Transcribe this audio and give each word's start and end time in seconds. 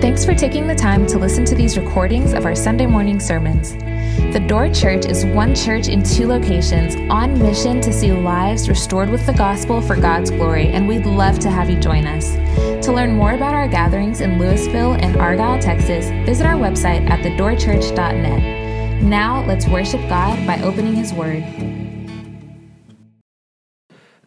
Thanks 0.00 0.26
for 0.26 0.34
taking 0.34 0.66
the 0.66 0.74
time 0.74 1.06
to 1.06 1.18
listen 1.18 1.46
to 1.46 1.54
these 1.54 1.78
recordings 1.78 2.34
of 2.34 2.44
our 2.44 2.54
Sunday 2.54 2.84
morning 2.84 3.18
sermons. 3.18 3.72
The 4.34 4.44
Door 4.46 4.74
Church 4.74 5.06
is 5.06 5.24
one 5.24 5.54
church 5.54 5.88
in 5.88 6.02
two 6.02 6.26
locations 6.26 6.96
on 7.10 7.38
mission 7.38 7.80
to 7.80 7.90
see 7.90 8.12
lives 8.12 8.68
restored 8.68 9.08
with 9.08 9.24
the 9.24 9.32
gospel 9.32 9.80
for 9.80 9.96
God's 9.96 10.30
glory, 10.30 10.68
and 10.68 10.86
we'd 10.86 11.06
love 11.06 11.38
to 11.38 11.50
have 11.50 11.70
you 11.70 11.80
join 11.80 12.06
us. 12.06 12.34
To 12.84 12.92
learn 12.92 13.14
more 13.14 13.32
about 13.32 13.54
our 13.54 13.68
gatherings 13.68 14.20
in 14.20 14.32
Lewisville 14.32 15.02
and 15.02 15.16
Argyle, 15.16 15.58
Texas, 15.58 16.10
visit 16.26 16.44
our 16.44 16.56
website 16.56 17.08
at 17.08 17.20
thedoorchurch.net. 17.20 19.02
Now, 19.02 19.46
let's 19.46 19.66
worship 19.66 20.02
God 20.10 20.46
by 20.46 20.60
opening 20.60 20.94
His 20.94 21.14
Word. 21.14 21.42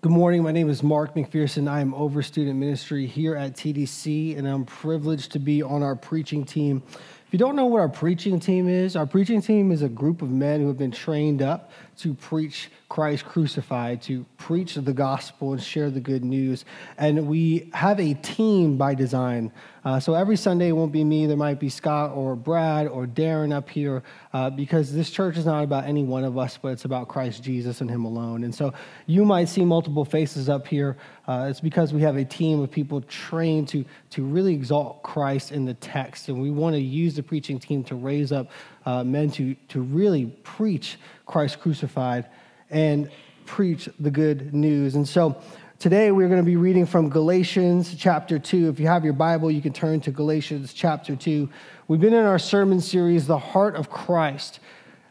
Good 0.01 0.13
morning. 0.13 0.43
My 0.43 0.53
name 0.53 0.69
is 0.69 0.81
Mark 0.81 1.13
McPherson. 1.15 1.69
I 1.69 1.81
am 1.81 1.93
over 1.93 2.21
student 2.23 2.57
ministry 2.57 3.05
here 3.05 3.35
at 3.35 3.57
TDC, 3.57 4.37
and 4.37 4.47
I'm 4.47 4.63
privileged 4.63 5.33
to 5.33 5.39
be 5.39 5.61
on 5.61 5.83
our 5.83 5.93
preaching 5.93 6.45
team. 6.45 6.81
If 6.87 7.33
you 7.33 7.37
don't 7.37 7.57
know 7.57 7.65
what 7.65 7.81
our 7.81 7.89
preaching 7.89 8.39
team 8.39 8.69
is, 8.69 8.95
our 8.95 9.05
preaching 9.05 9.41
team 9.41 9.73
is 9.73 9.81
a 9.81 9.89
group 9.89 10.21
of 10.21 10.29
men 10.29 10.61
who 10.61 10.69
have 10.69 10.77
been 10.77 10.89
trained 10.89 11.41
up 11.41 11.69
to 11.99 12.13
preach 12.13 12.69
Christ 12.87 13.25
crucified, 13.25 14.01
to 14.03 14.25
preach 14.37 14.75
the 14.75 14.93
gospel 14.93 15.53
and 15.53 15.61
share 15.61 15.91
the 15.91 15.99
good 15.99 16.23
news. 16.23 16.65
And 16.97 17.27
we 17.27 17.69
have 17.73 17.99
a 17.99 18.15
team 18.15 18.77
by 18.77 18.95
design. 18.95 19.51
Uh, 19.85 19.99
so 19.99 20.13
every 20.13 20.35
Sunday 20.35 20.69
it 20.69 20.71
won't 20.71 20.91
be 20.91 21.03
me. 21.03 21.25
There 21.25 21.37
might 21.37 21.59
be 21.59 21.69
Scott 21.69 22.11
or 22.11 22.35
Brad 22.35 22.87
or 22.87 23.05
Darren 23.05 23.53
up 23.53 23.69
here 23.69 24.03
uh, 24.33 24.49
because 24.49 24.91
this 24.93 25.09
church 25.09 25.37
is 25.37 25.45
not 25.45 25.63
about 25.63 25.85
any 25.85 26.03
one 26.03 26.23
of 26.23 26.37
us, 26.37 26.57
but 26.57 26.69
it's 26.69 26.85
about 26.85 27.07
Christ 27.07 27.43
Jesus 27.43 27.81
and 27.81 27.89
Him 27.89 28.05
alone. 28.05 28.43
And 28.43 28.53
so 28.53 28.73
you 29.05 29.23
might 29.23 29.47
see 29.47 29.63
multiple 29.63 30.03
faces 30.03 30.49
up 30.49 30.67
here. 30.67 30.97
Uh, 31.27 31.47
it's 31.49 31.61
because 31.61 31.93
we 31.93 32.01
have 32.01 32.15
a 32.15 32.25
team 32.25 32.59
of 32.61 32.71
people 32.71 33.01
trained 33.01 33.67
to, 33.69 33.85
to 34.09 34.23
really 34.23 34.53
exalt 34.53 35.03
Christ 35.03 35.51
in 35.51 35.65
the 35.65 35.75
text. 35.75 36.27
And 36.27 36.41
we 36.41 36.49
want 36.49 36.75
to 36.75 36.81
use 36.81 37.15
the 37.15 37.23
preaching 37.23 37.59
team 37.59 37.83
to 37.85 37.95
raise 37.95 38.31
up 38.31 38.49
uh, 38.85 39.03
men 39.03 39.31
to, 39.31 39.55
to 39.69 39.81
really 39.81 40.27
preach 40.43 40.97
Christ 41.25 41.59
crucified 41.59 42.25
and 42.69 43.09
preach 43.45 43.89
the 43.99 44.11
good 44.11 44.53
news. 44.53 44.95
And 44.95 45.07
so 45.07 45.41
today 45.79 46.11
we're 46.11 46.27
going 46.27 46.39
to 46.39 46.45
be 46.45 46.55
reading 46.55 46.85
from 46.85 47.09
Galatians 47.09 47.95
chapter 47.95 48.37
2. 48.37 48.69
If 48.69 48.79
you 48.79 48.87
have 48.87 49.03
your 49.03 49.13
Bible, 49.13 49.49
you 49.49 49.61
can 49.61 49.73
turn 49.73 50.01
to 50.01 50.11
Galatians 50.11 50.73
chapter 50.73 51.15
2. 51.15 51.49
We've 51.87 51.99
been 51.99 52.13
in 52.13 52.25
our 52.25 52.39
sermon 52.39 52.79
series, 52.79 53.27
The 53.27 53.39
Heart 53.39 53.75
of 53.75 53.89
Christ. 53.89 54.59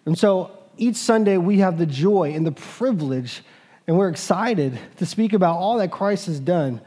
And 0.06 0.16
so 0.16 0.52
each 0.76 0.96
Sunday 0.96 1.36
we 1.36 1.58
have 1.58 1.78
the 1.78 1.86
joy 1.86 2.32
and 2.34 2.46
the 2.46 2.52
privilege, 2.52 3.42
and 3.86 3.98
we're 3.98 4.08
excited 4.08 4.78
to 4.96 5.06
speak 5.06 5.32
about 5.32 5.56
all 5.56 5.78
that 5.78 5.90
Christ 5.90 6.26
has 6.26 6.38
done. 6.38 6.80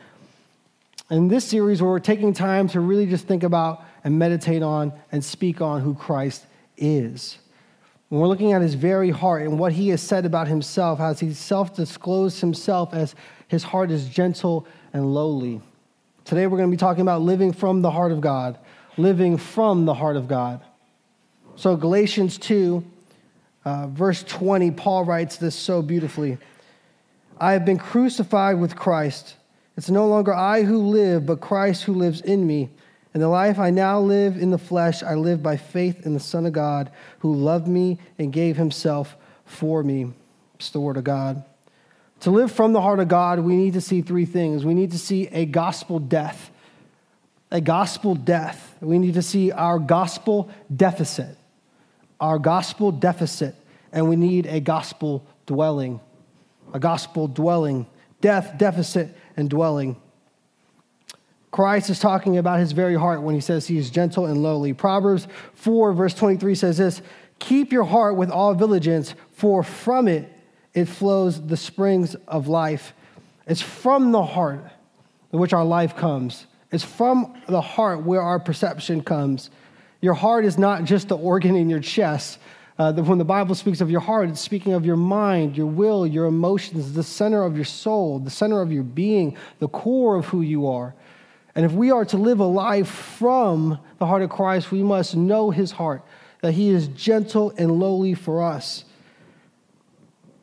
In 1.09 1.27
this 1.27 1.43
series, 1.43 1.81
where 1.81 1.91
we're 1.91 1.99
taking 1.99 2.33
time 2.33 2.69
to 2.69 2.79
really 2.79 3.05
just 3.05 3.27
think 3.27 3.43
about 3.43 3.83
and 4.05 4.17
meditate 4.17 4.63
on 4.63 4.93
and 5.11 5.23
speak 5.23 5.59
on 5.59 5.81
who 5.81 5.93
Christ 5.93 6.45
is. 6.81 7.37
When 8.09 8.19
we're 8.19 8.27
looking 8.27 8.51
at 8.51 8.61
his 8.61 8.73
very 8.73 9.09
heart 9.09 9.43
and 9.43 9.57
what 9.57 9.71
he 9.71 9.87
has 9.89 10.01
said 10.01 10.25
about 10.25 10.49
himself, 10.49 10.99
as 10.99 11.21
he 11.21 11.33
self 11.33 11.73
disclosed 11.73 12.41
himself 12.41 12.93
as 12.93 13.15
his 13.47 13.63
heart 13.63 13.89
is 13.91 14.09
gentle 14.09 14.67
and 14.91 15.13
lowly. 15.13 15.61
Today 16.25 16.47
we're 16.47 16.57
going 16.57 16.69
to 16.69 16.75
be 16.75 16.79
talking 16.79 17.01
about 17.01 17.21
living 17.21 17.53
from 17.53 17.81
the 17.81 17.91
heart 17.91 18.11
of 18.11 18.19
God, 18.19 18.57
living 18.97 19.37
from 19.37 19.85
the 19.85 19.93
heart 19.93 20.17
of 20.17 20.27
God. 20.27 20.61
So, 21.55 21.75
Galatians 21.75 22.37
2, 22.37 22.83
uh, 23.65 23.87
verse 23.87 24.23
20, 24.23 24.71
Paul 24.71 25.05
writes 25.05 25.37
this 25.37 25.55
so 25.55 25.81
beautifully 25.81 26.37
I 27.39 27.53
have 27.53 27.65
been 27.65 27.79
crucified 27.79 28.59
with 28.59 28.75
Christ. 28.75 29.35
It's 29.77 29.89
no 29.89 30.07
longer 30.07 30.33
I 30.33 30.63
who 30.63 30.77
live, 30.77 31.25
but 31.25 31.41
Christ 31.41 31.83
who 31.83 31.93
lives 31.93 32.21
in 32.21 32.45
me. 32.45 32.69
In 33.13 33.19
the 33.19 33.27
life 33.27 33.59
I 33.59 33.71
now 33.71 33.99
live 33.99 34.37
in 34.37 34.51
the 34.51 34.57
flesh, 34.57 35.03
I 35.03 35.15
live 35.15 35.43
by 35.43 35.57
faith 35.57 36.05
in 36.05 36.13
the 36.13 36.19
Son 36.19 36.45
of 36.45 36.53
God 36.53 36.91
who 37.19 37.35
loved 37.35 37.67
me 37.67 37.99
and 38.17 38.31
gave 38.31 38.55
himself 38.55 39.17
for 39.45 39.83
me. 39.83 40.13
It's 40.55 40.69
the 40.69 40.79
word 40.79 40.97
of 40.97 41.03
God. 41.03 41.43
To 42.21 42.31
live 42.31 42.51
from 42.51 42.71
the 42.71 42.81
heart 42.81 42.99
of 42.99 43.07
God, 43.07 43.39
we 43.39 43.55
need 43.55 43.73
to 43.73 43.81
see 43.81 44.01
three 44.01 44.25
things. 44.25 44.63
We 44.63 44.75
need 44.75 44.91
to 44.91 44.99
see 44.99 45.27
a 45.27 45.45
gospel 45.45 45.99
death, 45.99 46.51
a 47.49 47.59
gospel 47.59 48.15
death. 48.15 48.75
We 48.79 48.99
need 48.99 49.15
to 49.15 49.21
see 49.21 49.51
our 49.51 49.79
gospel 49.79 50.49
deficit, 50.73 51.35
our 52.19 52.39
gospel 52.39 52.91
deficit, 52.91 53.55
and 53.91 54.07
we 54.07 54.15
need 54.15 54.45
a 54.45 54.59
gospel 54.59 55.25
dwelling, 55.47 55.99
a 56.73 56.79
gospel 56.79 57.27
dwelling, 57.27 57.87
death, 58.21 58.57
deficit, 58.57 59.17
and 59.35 59.49
dwelling. 59.49 59.97
Christ 61.51 61.89
is 61.89 61.99
talking 61.99 62.37
about 62.37 62.59
his 62.59 62.71
very 62.71 62.95
heart 62.95 63.21
when 63.21 63.35
he 63.35 63.41
says 63.41 63.67
he 63.67 63.77
is 63.77 63.89
gentle 63.89 64.25
and 64.25 64.41
lowly. 64.41 64.73
Proverbs 64.73 65.27
4, 65.55 65.93
verse 65.93 66.13
23 66.13 66.55
says 66.55 66.77
this 66.77 67.01
Keep 67.39 67.73
your 67.73 67.83
heart 67.83 68.15
with 68.15 68.31
all 68.31 68.55
diligence, 68.55 69.13
for 69.33 69.61
from 69.61 70.07
it 70.07 70.31
it 70.73 70.85
flows 70.85 71.45
the 71.45 71.57
springs 71.57 72.15
of 72.27 72.47
life. 72.47 72.93
It's 73.45 73.61
from 73.61 74.11
the 74.11 74.23
heart 74.23 74.63
in 75.33 75.39
which 75.39 75.51
our 75.51 75.65
life 75.65 75.95
comes, 75.95 76.45
it's 76.71 76.83
from 76.85 77.41
the 77.47 77.61
heart 77.61 78.03
where 78.03 78.21
our 78.21 78.39
perception 78.39 79.03
comes. 79.03 79.49
Your 79.99 80.13
heart 80.15 80.45
is 80.45 80.57
not 80.57 80.85
just 80.85 81.09
the 81.09 81.17
organ 81.17 81.55
in 81.55 81.69
your 81.69 81.79
chest. 81.79 82.39
Uh, 82.79 82.91
when 82.93 83.19
the 83.19 83.25
Bible 83.25 83.53
speaks 83.53 83.81
of 83.81 83.91
your 83.91 83.99
heart, 83.99 84.29
it's 84.29 84.41
speaking 84.41 84.73
of 84.73 84.83
your 84.83 84.95
mind, 84.95 85.55
your 85.55 85.67
will, 85.67 86.07
your 86.07 86.25
emotions, 86.25 86.93
the 86.93 87.03
center 87.03 87.43
of 87.43 87.55
your 87.55 87.65
soul, 87.65 88.17
the 88.17 88.31
center 88.31 88.61
of 88.61 88.71
your 88.71 88.81
being, 88.81 89.37
the 89.59 89.67
core 89.67 90.15
of 90.15 90.25
who 90.25 90.41
you 90.41 90.65
are. 90.65 90.95
And 91.55 91.65
if 91.65 91.71
we 91.71 91.91
are 91.91 92.05
to 92.05 92.17
live 92.17 92.39
a 92.39 92.45
life 92.45 92.87
from 92.87 93.79
the 93.99 94.05
heart 94.05 94.21
of 94.21 94.29
Christ, 94.29 94.71
we 94.71 94.83
must 94.83 95.15
know 95.15 95.51
his 95.51 95.71
heart, 95.71 96.03
that 96.41 96.53
he 96.53 96.69
is 96.69 96.87
gentle 96.89 97.53
and 97.57 97.71
lowly 97.79 98.13
for 98.13 98.41
us. 98.41 98.85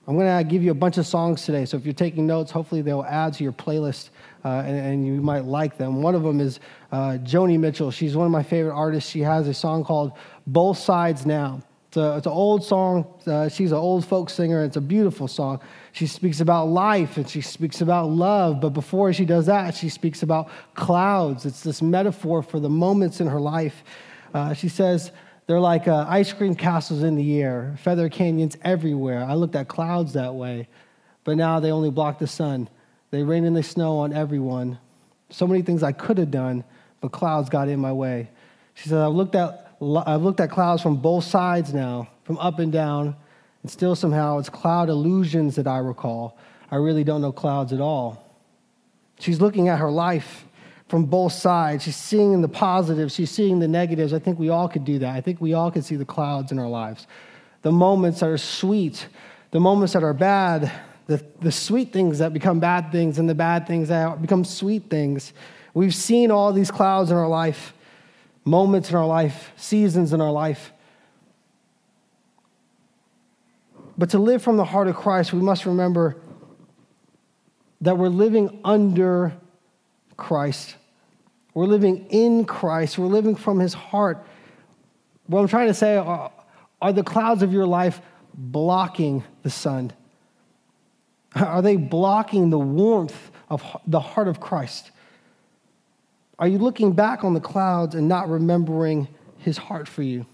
I'm 0.06 0.16
going 0.16 0.38
to 0.38 0.50
give 0.50 0.62
you 0.62 0.70
a 0.70 0.74
bunch 0.74 0.96
of 0.96 1.06
songs 1.06 1.44
today. 1.44 1.66
So 1.66 1.76
if 1.76 1.84
you're 1.84 1.92
taking 1.92 2.26
notes, 2.26 2.50
hopefully 2.50 2.80
they'll 2.80 3.04
add 3.04 3.34
to 3.34 3.44
your 3.44 3.52
playlist 3.52 4.08
uh, 4.42 4.62
and, 4.64 4.74
and, 4.74 5.06
you 5.06 5.20
might 5.20 5.44
like 5.44 5.76
them. 5.76 6.00
One 6.00 6.14
of 6.14 6.22
them 6.22 6.40
is 6.40 6.60
uh, 6.92 7.18
Joni 7.22 7.58
Mitchell. 7.58 7.90
She's 7.90 8.16
one 8.16 8.24
of 8.24 8.32
my 8.32 8.42
favorite 8.42 8.74
artists. 8.74 9.10
She 9.10 9.20
has 9.20 9.48
a 9.48 9.52
song 9.52 9.84
called 9.84 10.12
Both 10.46 10.78
Sides 10.78 11.26
Now. 11.26 11.60
It's, 11.88 11.96
a, 11.98 12.16
it's 12.16 12.26
an 12.26 12.32
old 12.32 12.64
song. 12.64 13.06
Uh, 13.26 13.48
she's 13.48 13.72
an 13.72 13.78
old 13.78 14.06
folk 14.06 14.30
singer. 14.30 14.64
It's 14.64 14.76
a 14.76 14.80
beautiful 14.80 15.28
song. 15.28 15.60
She 15.98 16.06
speaks 16.06 16.38
about 16.38 16.68
life 16.68 17.16
and 17.16 17.28
she 17.28 17.40
speaks 17.40 17.80
about 17.80 18.08
love. 18.08 18.60
But 18.60 18.68
before 18.68 19.12
she 19.12 19.24
does 19.24 19.46
that, 19.46 19.74
she 19.74 19.88
speaks 19.88 20.22
about 20.22 20.48
clouds. 20.74 21.44
It's 21.44 21.64
this 21.64 21.82
metaphor 21.82 22.40
for 22.40 22.60
the 22.60 22.68
moments 22.68 23.20
in 23.20 23.26
her 23.26 23.40
life. 23.40 23.82
Uh, 24.32 24.54
she 24.54 24.68
says, 24.68 25.10
they're 25.48 25.58
like 25.58 25.88
uh, 25.88 26.06
ice 26.08 26.32
cream 26.32 26.54
castles 26.54 27.02
in 27.02 27.16
the 27.16 27.42
air, 27.42 27.74
feather 27.82 28.08
canyons 28.08 28.56
everywhere. 28.62 29.24
I 29.24 29.34
looked 29.34 29.56
at 29.56 29.66
clouds 29.66 30.12
that 30.12 30.32
way, 30.36 30.68
but 31.24 31.36
now 31.36 31.58
they 31.58 31.72
only 31.72 31.90
block 31.90 32.20
the 32.20 32.28
sun. 32.28 32.68
They 33.10 33.24
rain 33.24 33.44
and 33.44 33.56
they 33.56 33.62
snow 33.62 33.98
on 33.98 34.12
everyone. 34.12 34.78
So 35.30 35.48
many 35.48 35.62
things 35.62 35.82
I 35.82 35.90
could 35.90 36.18
have 36.18 36.30
done, 36.30 36.62
but 37.00 37.10
clouds 37.10 37.48
got 37.48 37.68
in 37.68 37.80
my 37.80 37.92
way. 37.92 38.30
She 38.74 38.88
said, 38.88 38.98
I've 38.98 39.14
looked 39.14 39.34
at 39.34 39.74
I've 39.80 40.22
looked 40.22 40.38
at 40.38 40.50
clouds 40.52 40.80
from 40.80 40.98
both 40.98 41.24
sides 41.24 41.74
now, 41.74 42.06
from 42.22 42.38
up 42.38 42.60
and 42.60 42.70
down, 42.70 43.16
and 43.62 43.70
still 43.70 43.94
somehow 43.94 44.38
it's 44.38 44.48
cloud 44.48 44.88
illusions 44.88 45.56
that 45.56 45.66
I 45.66 45.78
recall. 45.78 46.38
I 46.70 46.76
really 46.76 47.04
don't 47.04 47.20
know 47.20 47.32
clouds 47.32 47.72
at 47.72 47.80
all. 47.80 48.24
She's 49.18 49.40
looking 49.40 49.68
at 49.68 49.78
her 49.78 49.90
life 49.90 50.44
from 50.88 51.04
both 51.04 51.32
sides. 51.32 51.84
She's 51.84 51.96
seeing 51.96 52.40
the 52.40 52.48
positives, 52.48 53.14
she's 53.14 53.30
seeing 53.30 53.58
the 53.58 53.68
negatives. 53.68 54.12
I 54.12 54.18
think 54.18 54.38
we 54.38 54.48
all 54.48 54.68
could 54.68 54.84
do 54.84 54.98
that. 55.00 55.14
I 55.14 55.20
think 55.20 55.40
we 55.40 55.54
all 55.54 55.70
could 55.70 55.84
see 55.84 55.96
the 55.96 56.04
clouds 56.04 56.52
in 56.52 56.58
our 56.58 56.68
lives. 56.68 57.06
The 57.62 57.72
moments 57.72 58.20
that 58.20 58.28
are 58.28 58.38
sweet, 58.38 59.08
the 59.50 59.60
moments 59.60 59.92
that 59.94 60.04
are 60.04 60.14
bad, 60.14 60.70
the, 61.06 61.24
the 61.40 61.52
sweet 61.52 61.92
things 61.92 62.18
that 62.18 62.32
become 62.32 62.60
bad 62.60 62.92
things, 62.92 63.18
and 63.18 63.28
the 63.28 63.34
bad 63.34 63.66
things 63.66 63.88
that 63.88 64.22
become 64.22 64.44
sweet 64.44 64.84
things. 64.88 65.32
We've 65.74 65.94
seen 65.94 66.30
all 66.30 66.52
these 66.52 66.70
clouds 66.70 67.10
in 67.10 67.16
our 67.16 67.28
life 67.28 67.72
moments 68.48 68.90
in 68.90 68.96
our 68.96 69.06
life, 69.06 69.52
seasons 69.56 70.12
in 70.12 70.20
our 70.20 70.32
life. 70.32 70.72
But 73.98 74.10
to 74.10 74.18
live 74.20 74.42
from 74.42 74.56
the 74.56 74.64
heart 74.64 74.86
of 74.86 74.94
Christ, 74.94 75.32
we 75.32 75.40
must 75.40 75.66
remember 75.66 76.16
that 77.80 77.98
we're 77.98 78.08
living 78.08 78.60
under 78.64 79.32
Christ. 80.16 80.76
We're 81.52 81.66
living 81.66 82.06
in 82.10 82.44
Christ. 82.44 82.96
We're 82.96 83.06
living 83.06 83.34
from 83.34 83.58
his 83.58 83.74
heart. 83.74 84.24
What 85.26 85.40
I'm 85.40 85.48
trying 85.48 85.66
to 85.66 85.74
say 85.74 85.96
are, 85.96 86.30
are 86.80 86.92
the 86.92 87.02
clouds 87.02 87.42
of 87.42 87.52
your 87.52 87.66
life 87.66 88.00
blocking 88.32 89.24
the 89.42 89.50
sun? 89.50 89.92
Are 91.34 91.60
they 91.60 91.76
blocking 91.76 92.50
the 92.50 92.58
warmth 92.58 93.30
of 93.50 93.64
the 93.86 94.00
heart 94.00 94.28
of 94.28 94.38
Christ? 94.40 94.92
Are 96.38 96.46
you 96.46 96.58
looking 96.58 96.92
back 96.92 97.24
on 97.24 97.34
the 97.34 97.40
clouds 97.40 97.96
and 97.96 98.08
not 98.08 98.28
remembering 98.28 99.08
his 99.38 99.58
heart 99.58 99.88
for 99.88 100.02
you? 100.02 100.24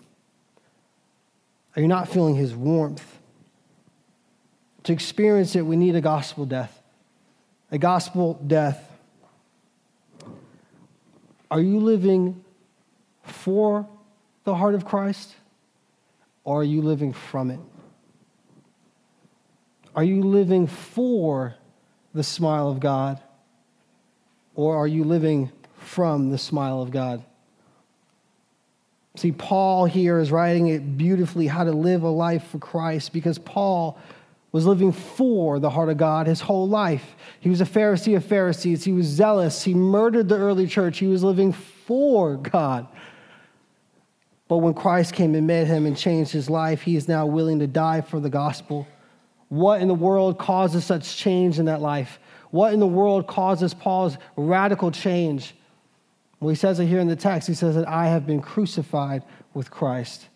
Are 1.74 1.82
you 1.82 1.88
not 1.88 2.08
feeling 2.08 2.34
his 2.34 2.54
warmth? 2.54 3.13
To 4.84 4.92
experience 4.92 5.56
it, 5.56 5.62
we 5.62 5.76
need 5.76 5.96
a 5.96 6.00
gospel 6.00 6.44
death. 6.44 6.82
A 7.70 7.78
gospel 7.78 8.34
death. 8.46 8.90
Are 11.50 11.60
you 11.60 11.80
living 11.80 12.44
for 13.22 13.88
the 14.44 14.54
heart 14.54 14.74
of 14.74 14.84
Christ 14.84 15.34
or 16.44 16.60
are 16.60 16.64
you 16.64 16.82
living 16.82 17.12
from 17.12 17.50
it? 17.50 17.60
Are 19.96 20.04
you 20.04 20.22
living 20.22 20.66
for 20.66 21.54
the 22.12 22.22
smile 22.22 22.68
of 22.68 22.80
God 22.80 23.20
or 24.54 24.76
are 24.76 24.86
you 24.86 25.04
living 25.04 25.50
from 25.78 26.30
the 26.30 26.38
smile 26.38 26.82
of 26.82 26.90
God? 26.90 27.24
See, 29.16 29.30
Paul 29.30 29.86
here 29.86 30.18
is 30.18 30.32
writing 30.32 30.66
it 30.66 30.98
beautifully 30.98 31.46
how 31.46 31.64
to 31.64 31.70
live 31.70 32.02
a 32.02 32.08
life 32.08 32.48
for 32.48 32.58
Christ 32.58 33.12
because 33.12 33.38
Paul 33.38 33.98
was 34.54 34.66
living 34.66 34.92
for 34.92 35.58
the 35.58 35.68
heart 35.68 35.88
of 35.88 35.96
God 35.96 36.28
his 36.28 36.40
whole 36.40 36.68
life. 36.68 37.16
He 37.40 37.48
was 37.48 37.60
a 37.60 37.64
Pharisee 37.64 38.16
of 38.16 38.24
Pharisees. 38.24 38.84
He 38.84 38.92
was 38.92 39.04
zealous. 39.04 39.64
He 39.64 39.74
murdered 39.74 40.28
the 40.28 40.36
early 40.36 40.68
church. 40.68 40.98
He 40.98 41.08
was 41.08 41.24
living 41.24 41.52
for 41.52 42.36
God. 42.36 42.86
But 44.46 44.58
when 44.58 44.72
Christ 44.72 45.12
came 45.12 45.34
and 45.34 45.48
met 45.48 45.66
him 45.66 45.86
and 45.86 45.96
changed 45.96 46.30
his 46.30 46.48
life, 46.48 46.82
he 46.82 46.94
is 46.94 47.08
now 47.08 47.26
willing 47.26 47.58
to 47.58 47.66
die 47.66 48.00
for 48.00 48.20
the 48.20 48.30
gospel. 48.30 48.86
What 49.48 49.82
in 49.82 49.88
the 49.88 49.94
world 49.94 50.38
causes 50.38 50.84
such 50.84 51.16
change 51.16 51.58
in 51.58 51.64
that 51.64 51.80
life? 51.80 52.20
What 52.52 52.72
in 52.72 52.78
the 52.78 52.86
world 52.86 53.26
causes 53.26 53.74
Paul's 53.74 54.16
radical 54.36 54.92
change? 54.92 55.56
Well, 56.38 56.50
he 56.50 56.54
says 56.54 56.78
it 56.78 56.86
here 56.86 57.00
in 57.00 57.08
the 57.08 57.16
text. 57.16 57.48
He 57.48 57.54
says 57.54 57.74
that 57.74 57.88
I 57.88 58.06
have 58.06 58.24
been 58.24 58.40
crucified 58.40 59.24
with 59.52 59.72
Christ. 59.72 60.28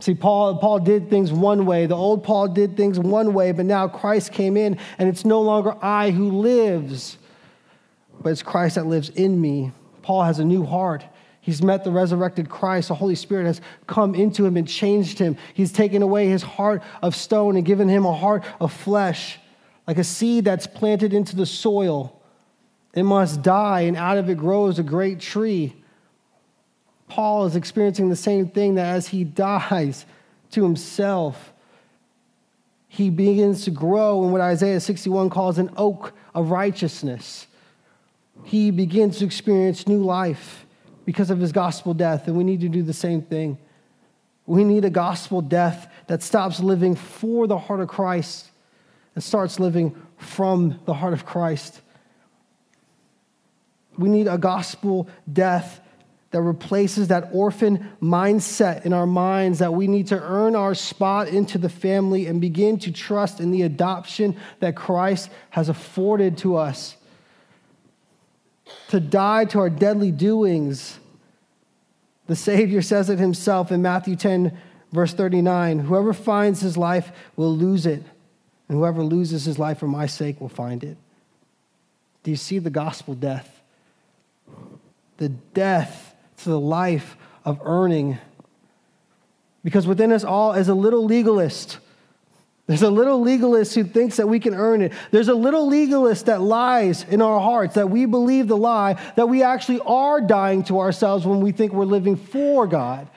See, 0.00 0.14
Paul, 0.14 0.58
Paul 0.58 0.80
did 0.80 1.08
things 1.08 1.32
one 1.32 1.66
way. 1.66 1.86
The 1.86 1.94
old 1.94 2.24
Paul 2.24 2.48
did 2.48 2.76
things 2.76 2.98
one 2.98 3.32
way, 3.32 3.52
but 3.52 3.64
now 3.64 3.86
Christ 3.86 4.32
came 4.32 4.56
in, 4.56 4.78
and 4.98 5.08
it's 5.08 5.24
no 5.24 5.40
longer 5.40 5.76
I 5.80 6.10
who 6.10 6.30
lives, 6.30 7.16
but 8.20 8.30
it's 8.30 8.42
Christ 8.42 8.74
that 8.74 8.86
lives 8.86 9.10
in 9.10 9.40
me. 9.40 9.70
Paul 10.02 10.24
has 10.24 10.40
a 10.40 10.44
new 10.44 10.64
heart. 10.64 11.04
He's 11.40 11.62
met 11.62 11.84
the 11.84 11.92
resurrected 11.92 12.48
Christ. 12.48 12.88
The 12.88 12.94
Holy 12.94 13.14
Spirit 13.14 13.46
has 13.46 13.60
come 13.86 14.14
into 14.14 14.44
him 14.44 14.56
and 14.56 14.66
changed 14.66 15.18
him. 15.18 15.36
He's 15.52 15.72
taken 15.72 16.02
away 16.02 16.26
his 16.26 16.42
heart 16.42 16.82
of 17.02 17.14
stone 17.14 17.56
and 17.56 17.64
given 17.64 17.88
him 17.88 18.04
a 18.04 18.14
heart 18.14 18.44
of 18.60 18.72
flesh, 18.72 19.38
like 19.86 19.98
a 19.98 20.04
seed 20.04 20.44
that's 20.44 20.66
planted 20.66 21.12
into 21.12 21.36
the 21.36 21.46
soil. 21.46 22.20
It 22.94 23.02
must 23.04 23.42
die, 23.42 23.82
and 23.82 23.96
out 23.96 24.18
of 24.18 24.28
it 24.28 24.38
grows 24.38 24.78
a 24.78 24.82
great 24.82 25.20
tree. 25.20 25.76
Paul 27.08 27.46
is 27.46 27.56
experiencing 27.56 28.08
the 28.08 28.16
same 28.16 28.48
thing 28.48 28.76
that 28.76 28.86
as 28.86 29.08
he 29.08 29.24
dies 29.24 30.06
to 30.50 30.62
himself, 30.62 31.52
he 32.88 33.10
begins 33.10 33.64
to 33.64 33.70
grow 33.70 34.24
in 34.24 34.30
what 34.30 34.40
Isaiah 34.40 34.80
61 34.80 35.30
calls 35.30 35.58
an 35.58 35.70
oak 35.76 36.12
of 36.34 36.50
righteousness. 36.50 37.48
He 38.44 38.70
begins 38.70 39.18
to 39.18 39.24
experience 39.24 39.88
new 39.88 40.02
life 40.02 40.64
because 41.04 41.30
of 41.30 41.40
his 41.40 41.52
gospel 41.52 41.92
death, 41.92 42.28
and 42.28 42.36
we 42.36 42.44
need 42.44 42.60
to 42.60 42.68
do 42.68 42.82
the 42.82 42.92
same 42.92 43.22
thing. 43.22 43.58
We 44.46 44.64
need 44.64 44.84
a 44.84 44.90
gospel 44.90 45.40
death 45.40 45.90
that 46.06 46.22
stops 46.22 46.60
living 46.60 46.94
for 46.94 47.46
the 47.46 47.58
heart 47.58 47.80
of 47.80 47.88
Christ 47.88 48.50
and 49.14 49.24
starts 49.24 49.58
living 49.58 49.94
from 50.16 50.78
the 50.84 50.94
heart 50.94 51.12
of 51.12 51.24
Christ. 51.24 51.80
We 53.96 54.08
need 54.08 54.26
a 54.26 54.38
gospel 54.38 55.08
death 55.32 55.80
that 56.34 56.42
replaces 56.42 57.06
that 57.08 57.28
orphan 57.32 57.92
mindset 58.02 58.84
in 58.84 58.92
our 58.92 59.06
minds 59.06 59.60
that 59.60 59.72
we 59.72 59.86
need 59.86 60.08
to 60.08 60.20
earn 60.20 60.56
our 60.56 60.74
spot 60.74 61.28
into 61.28 61.58
the 61.58 61.68
family 61.68 62.26
and 62.26 62.40
begin 62.40 62.76
to 62.76 62.90
trust 62.90 63.38
in 63.38 63.52
the 63.52 63.62
adoption 63.62 64.36
that 64.58 64.74
Christ 64.74 65.30
has 65.50 65.68
afforded 65.68 66.36
to 66.38 66.56
us. 66.56 66.96
To 68.88 68.98
die 68.98 69.44
to 69.44 69.60
our 69.60 69.70
deadly 69.70 70.10
doings. 70.10 70.98
The 72.26 72.34
Savior 72.34 72.82
says 72.82 73.10
it 73.10 73.20
himself 73.20 73.70
in 73.70 73.80
Matthew 73.80 74.16
10, 74.16 74.58
verse 74.90 75.14
39 75.14 75.78
Whoever 75.78 76.12
finds 76.12 76.60
his 76.60 76.76
life 76.76 77.12
will 77.36 77.56
lose 77.56 77.86
it, 77.86 78.02
and 78.68 78.76
whoever 78.76 79.04
loses 79.04 79.44
his 79.44 79.60
life 79.60 79.78
for 79.78 79.86
my 79.86 80.06
sake 80.06 80.40
will 80.40 80.48
find 80.48 80.82
it. 80.82 80.96
Do 82.24 82.32
you 82.32 82.36
see 82.36 82.58
the 82.58 82.70
gospel 82.70 83.14
death? 83.14 83.54
the 85.16 85.28
death 85.28 86.13
to 86.38 86.48
the 86.48 86.60
life 86.60 87.16
of 87.44 87.60
earning. 87.64 88.18
Because 89.62 89.86
within 89.86 90.12
us 90.12 90.24
all 90.24 90.52
is 90.52 90.68
a 90.68 90.74
little 90.74 91.04
legalist. 91.04 91.78
There's 92.66 92.82
a 92.82 92.90
little 92.90 93.20
legalist 93.20 93.74
who 93.74 93.84
thinks 93.84 94.16
that 94.16 94.26
we 94.26 94.40
can 94.40 94.54
earn 94.54 94.80
it. 94.80 94.92
There's 95.10 95.28
a 95.28 95.34
little 95.34 95.68
legalist 95.68 96.26
that 96.26 96.40
lies 96.40 97.04
in 97.04 97.20
our 97.20 97.38
hearts, 97.38 97.74
that 97.74 97.90
we 97.90 98.06
believe 98.06 98.48
the 98.48 98.56
lie, 98.56 98.94
that 99.16 99.28
we 99.28 99.42
actually 99.42 99.80
are 99.80 100.20
dying 100.20 100.64
to 100.64 100.80
ourselves 100.80 101.26
when 101.26 101.40
we 101.40 101.52
think 101.52 101.72
we're 101.72 101.84
living 101.84 102.16
for 102.16 102.66
God. 102.66 103.08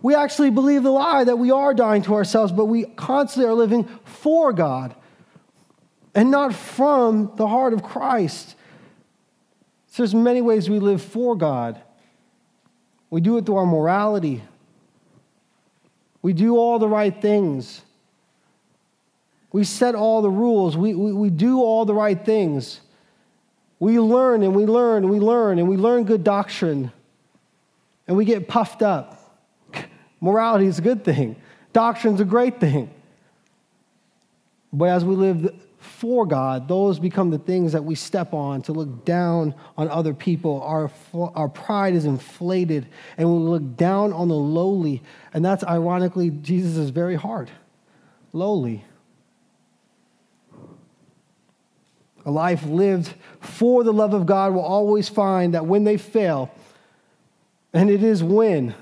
We 0.00 0.14
actually 0.14 0.50
believe 0.50 0.82
the 0.82 0.90
lie 0.90 1.24
that 1.24 1.36
we 1.36 1.50
are 1.50 1.74
dying 1.74 2.02
to 2.02 2.14
ourselves, 2.14 2.52
but 2.52 2.66
we 2.66 2.84
constantly 2.84 3.50
are 3.50 3.54
living 3.54 3.84
for 4.04 4.52
God 4.52 4.94
and 6.14 6.30
not 6.30 6.54
from 6.54 7.32
the 7.36 7.46
heart 7.46 7.72
of 7.72 7.82
Christ. 7.82 8.54
So 9.88 10.02
there's 10.02 10.14
many 10.14 10.40
ways 10.40 10.70
we 10.70 10.78
live 10.78 11.02
for 11.02 11.36
God. 11.36 11.80
We 13.14 13.20
do 13.20 13.36
it 13.36 13.46
through 13.46 13.58
our 13.58 13.66
morality. 13.66 14.42
We 16.20 16.32
do 16.32 16.56
all 16.56 16.80
the 16.80 16.88
right 16.88 17.22
things. 17.22 17.80
We 19.52 19.62
set 19.62 19.94
all 19.94 20.20
the 20.20 20.30
rules. 20.32 20.76
We, 20.76 20.96
we, 20.96 21.12
we 21.12 21.30
do 21.30 21.60
all 21.60 21.84
the 21.84 21.94
right 21.94 22.20
things. 22.26 22.80
We 23.78 24.00
learn 24.00 24.42
and 24.42 24.52
we 24.52 24.66
learn 24.66 25.04
and 25.04 25.12
we 25.12 25.20
learn 25.20 25.60
and 25.60 25.68
we 25.68 25.76
learn 25.76 26.02
good 26.02 26.24
doctrine. 26.24 26.90
And 28.08 28.16
we 28.16 28.24
get 28.24 28.48
puffed 28.48 28.82
up. 28.82 29.38
Morality 30.20 30.66
is 30.66 30.80
a 30.80 30.82
good 30.82 31.04
thing, 31.04 31.36
doctrine's 31.72 32.20
a 32.20 32.24
great 32.24 32.58
thing. 32.58 32.90
But 34.72 34.86
as 34.86 35.04
we 35.04 35.14
live 35.14 35.54
for 35.84 36.26
God, 36.26 36.66
those 36.66 36.98
become 36.98 37.30
the 37.30 37.38
things 37.38 37.72
that 37.72 37.84
we 37.84 37.94
step 37.94 38.32
on 38.32 38.62
to 38.62 38.72
look 38.72 39.04
down 39.04 39.54
on 39.76 39.88
other 39.88 40.14
people. 40.14 40.62
Our, 40.62 40.90
our 41.14 41.48
pride 41.48 41.94
is 41.94 42.04
inflated, 42.04 42.88
and 43.16 43.28
we 43.28 43.38
look 43.38 43.76
down 43.76 44.12
on 44.12 44.28
the 44.28 44.34
lowly. 44.34 45.02
And 45.32 45.44
that's 45.44 45.62
ironically, 45.62 46.30
Jesus 46.30 46.76
is 46.76 46.90
very 46.90 47.14
hard 47.14 47.50
lowly. 48.32 48.84
A 52.26 52.30
life 52.30 52.64
lived 52.64 53.14
for 53.40 53.84
the 53.84 53.92
love 53.92 54.14
of 54.14 54.26
God 54.26 54.54
will 54.54 54.62
always 54.62 55.08
find 55.08 55.54
that 55.54 55.66
when 55.66 55.84
they 55.84 55.98
fail, 55.98 56.50
and 57.72 57.90
it 57.90 58.02
is 58.02 58.22
when, 58.22 58.74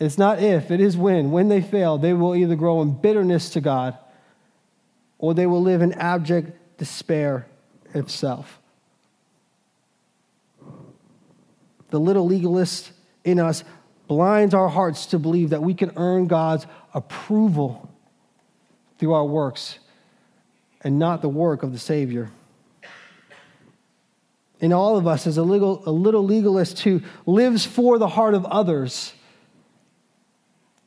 it's 0.00 0.18
not 0.18 0.42
if, 0.42 0.70
it 0.70 0.80
is 0.80 0.96
when, 0.96 1.30
when 1.30 1.48
they 1.48 1.60
fail, 1.60 1.98
they 1.98 2.12
will 2.12 2.34
either 2.34 2.56
grow 2.56 2.82
in 2.82 3.00
bitterness 3.00 3.50
to 3.50 3.60
God 3.60 3.96
or 5.20 5.34
they 5.34 5.46
will 5.46 5.62
live 5.62 5.82
in 5.82 5.92
abject 5.92 6.50
despair 6.78 7.46
of 7.94 8.10
self. 8.10 8.58
The 11.90 12.00
little 12.00 12.26
legalist 12.26 12.92
in 13.22 13.38
us 13.38 13.62
blinds 14.08 14.54
our 14.54 14.68
hearts 14.68 15.06
to 15.06 15.18
believe 15.18 15.50
that 15.50 15.62
we 15.62 15.74
can 15.74 15.92
earn 15.96 16.26
God's 16.26 16.66
approval 16.94 17.88
through 18.98 19.12
our 19.12 19.24
works 19.24 19.78
and 20.80 20.98
not 20.98 21.20
the 21.20 21.28
work 21.28 21.62
of 21.62 21.72
the 21.72 21.78
Savior. 21.78 22.30
In 24.58 24.72
all 24.72 24.96
of 24.96 25.06
us 25.06 25.26
is 25.26 25.36
a 25.36 25.42
little, 25.42 25.82
a 25.86 25.92
little 25.92 26.24
legalist 26.24 26.80
who 26.80 27.02
lives 27.26 27.66
for 27.66 27.98
the 27.98 28.08
heart 28.08 28.34
of 28.34 28.46
others 28.46 29.12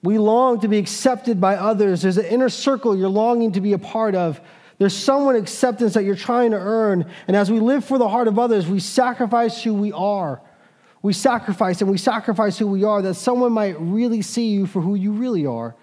we 0.04 0.18
long 0.18 0.60
to 0.60 0.68
be 0.68 0.78
accepted 0.78 1.40
by 1.40 1.56
others. 1.56 2.02
There's 2.02 2.18
an 2.18 2.26
inner 2.26 2.50
circle 2.50 2.96
you're 2.96 3.08
longing 3.08 3.54
to 3.54 3.62
be 3.62 3.72
a 3.72 3.80
part 3.80 4.16
of. 4.16 4.40
There's 4.78 4.96
someone 4.96 5.38
acceptance 5.38 5.94
that 5.94 6.04
you're 6.04 6.16
trying 6.16 6.52
to 6.52 6.58
earn. 6.58 7.10
And 7.28 7.38
as 7.38 7.50
we 7.50 7.62
live 7.62 7.86
for 7.86 7.98
the 7.98 8.10
heart 8.10 8.28
of 8.28 8.38
others, 8.38 8.68
we 8.68 8.82
sacrifice 8.82 9.64
who 9.64 9.74
we 9.74 9.94
are. 9.94 10.42
We 11.02 11.14
sacrifice 11.14 11.82
and 11.82 11.90
we 11.90 11.98
sacrifice 11.98 12.58
who 12.58 12.68
we 12.68 12.84
are 12.84 13.02
that 13.02 13.16
someone 13.16 13.54
might 13.54 13.80
really 13.80 14.22
see 14.22 14.48
you 14.48 14.68
for 14.68 14.82
who 14.82 14.96
you 14.96 15.14
really 15.14 15.46
are. 15.46 15.74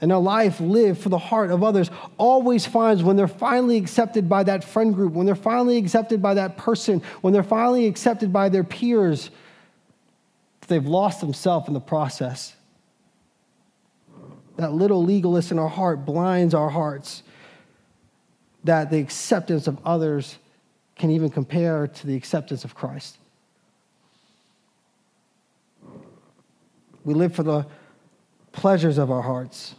And 0.00 0.10
a 0.10 0.18
life 0.18 0.58
lived 0.58 1.00
for 1.00 1.10
the 1.10 1.18
heart 1.18 1.50
of 1.50 1.62
others 1.62 1.90
always 2.16 2.66
finds 2.66 3.02
when 3.02 3.16
they're 3.16 3.28
finally 3.28 3.76
accepted 3.76 4.28
by 4.28 4.42
that 4.44 4.64
friend 4.64 4.94
group, 4.94 5.12
when 5.12 5.26
they're 5.26 5.34
finally 5.34 5.76
accepted 5.76 6.20
by 6.22 6.34
that 6.34 6.56
person, 6.56 7.02
when 7.20 7.32
they're 7.32 7.42
finally 7.42 7.86
accepted 7.86 8.32
by 8.32 8.48
their 8.48 8.64
peers 8.64 9.30
they've 10.72 10.86
lost 10.86 11.20
themselves 11.20 11.68
in 11.68 11.74
the 11.74 11.80
process. 11.80 12.54
That 14.56 14.72
little 14.72 15.04
legalist 15.04 15.50
in 15.50 15.58
our 15.58 15.68
heart 15.68 16.04
blinds 16.04 16.54
our 16.54 16.70
hearts 16.70 17.22
that 18.64 18.90
the 18.90 18.98
acceptance 18.98 19.66
of 19.66 19.78
others 19.84 20.38
can 20.96 21.10
even 21.10 21.30
compare 21.30 21.88
to 21.88 22.06
the 22.06 22.14
acceptance 22.14 22.64
of 22.64 22.74
Christ. 22.74 23.18
We 27.04 27.14
live 27.14 27.34
for 27.34 27.42
the 27.42 27.66
pleasures 28.52 28.98
of 28.98 29.10
our 29.10 29.22
hearts. 29.22 29.74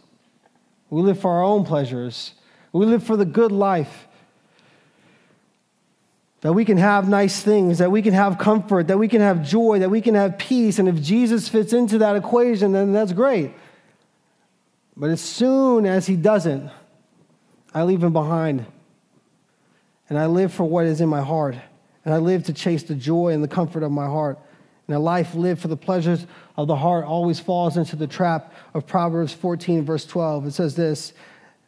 We 0.90 1.02
live 1.02 1.20
for 1.20 1.32
our 1.32 1.44
own 1.44 1.66
pleasures. 1.66 2.34
We 2.74 2.86
live 2.86 3.04
for 3.04 3.16
the 3.16 3.26
good 3.26 3.52
life. 3.52 4.08
That 6.44 6.52
we 6.52 6.66
can 6.66 6.76
have 6.76 7.08
nice 7.08 7.42
things, 7.42 7.78
that 7.78 7.90
we 7.90 8.02
can 8.02 8.14
have 8.14 8.38
comfort, 8.38 8.88
that 8.88 8.98
we 8.98 9.08
can 9.08 9.22
have 9.22 9.48
joy, 9.48 9.80
that 9.80 9.90
we 9.90 10.02
can 10.02 10.14
have 10.14 10.38
peace. 10.38 10.78
And 10.78 10.90
if 10.90 11.02
Jesus 11.02 11.48
fits 11.48 11.72
into 11.72 12.00
that 12.00 12.18
equation, 12.18 12.74
then 12.74 12.92
that's 12.92 13.14
great. 13.14 13.54
But 14.98 15.10
as 15.10 15.22
soon 15.22 15.86
as 15.86 16.06
he 16.06 16.18
doesn't, 16.18 16.70
I 17.74 17.84
leave 17.84 18.04
him 18.04 18.12
behind. 18.12 18.66
And 20.10 20.20
I 20.20 20.26
live 20.26 20.54
for 20.54 20.66
what 20.66 20.86
is 20.86 21.00
in 21.00 21.08
my 21.08 21.22
heart. 21.22 21.56
And 22.04 22.14
I 22.14 22.18
live 22.18 22.44
to 22.44 22.54
chase 22.54 22.84
the 22.84 22.96
joy 22.96 23.30
and 23.30 23.42
the 23.42 23.48
comfort 23.48 23.82
of 23.82 23.94
my 23.94 24.08
heart. 24.08 24.38
And 24.90 24.98
a 24.98 25.00
life 25.00 25.36
lived 25.36 25.62
for 25.62 25.70
the 25.70 25.78
pleasures 25.78 26.28
of 26.58 26.68
the 26.68 26.76
heart 26.76 27.06
always 27.06 27.40
falls 27.40 27.78
into 27.78 27.96
the 27.96 28.06
trap 28.06 28.54
of 28.74 28.86
Proverbs 28.86 29.32
14, 29.32 29.86
verse 29.86 30.06
12. 30.06 30.48
It 30.48 30.52
says 30.52 30.76
this 30.76 31.14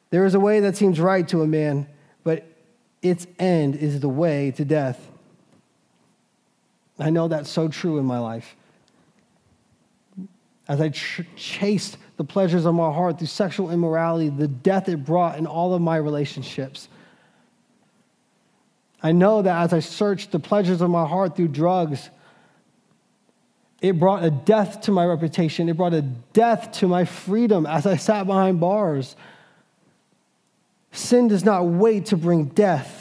There 0.09 0.25
is 0.25 0.35
a 0.35 0.39
way 0.41 0.59
that 0.59 0.75
seems 0.75 0.99
right 0.99 1.25
to 1.29 1.43
a 1.43 1.47
man, 1.47 1.87
but 2.25 2.45
its 3.05 3.27
end 3.37 3.75
is 3.75 3.99
the 3.99 4.09
way 4.09 4.51
to 4.51 4.65
death. 4.65 4.99
I 6.97 7.09
know 7.09 7.27
that's 7.27 7.49
so 7.49 7.67
true 7.67 7.97
in 7.97 8.05
my 8.05 8.19
life. 8.19 8.55
As 10.67 10.81
I 10.81 10.89
ch- 10.89 11.21
chased 11.35 11.97
the 12.17 12.23
pleasures 12.23 12.65
of 12.65 12.73
my 12.73 12.91
heart 12.91 13.19
through 13.19 13.27
sexual 13.27 13.69
immorality, 13.69 14.29
the 14.29 14.47
death 14.47 14.89
it 14.89 15.05
brought 15.05 15.37
in 15.37 15.45
all 15.45 15.73
of 15.73 15.81
my 15.81 15.97
relationships. 15.97 16.87
I 19.03 19.11
know 19.11 19.43
that 19.43 19.63
as 19.63 19.73
I 19.73 19.81
searched 19.81 20.31
the 20.31 20.39
pleasures 20.39 20.81
of 20.81 20.89
my 20.89 21.05
heart 21.05 21.35
through 21.35 21.49
drugs, 21.49 22.09
it 23.81 23.99
brought 23.99 24.23
a 24.23 24.31
death 24.31 24.81
to 24.81 24.91
my 24.91 25.05
reputation. 25.05 25.69
It 25.69 25.77
brought 25.77 25.93
a 25.93 26.01
death 26.01 26.71
to 26.79 26.87
my 26.87 27.05
freedom 27.05 27.67
as 27.67 27.85
I 27.85 27.97
sat 27.97 28.25
behind 28.25 28.59
bars. 28.59 29.15
Sin 30.91 31.27
does 31.27 31.43
not 31.43 31.65
wait 31.65 32.07
to 32.07 32.17
bring 32.17 32.45
death. 32.45 32.94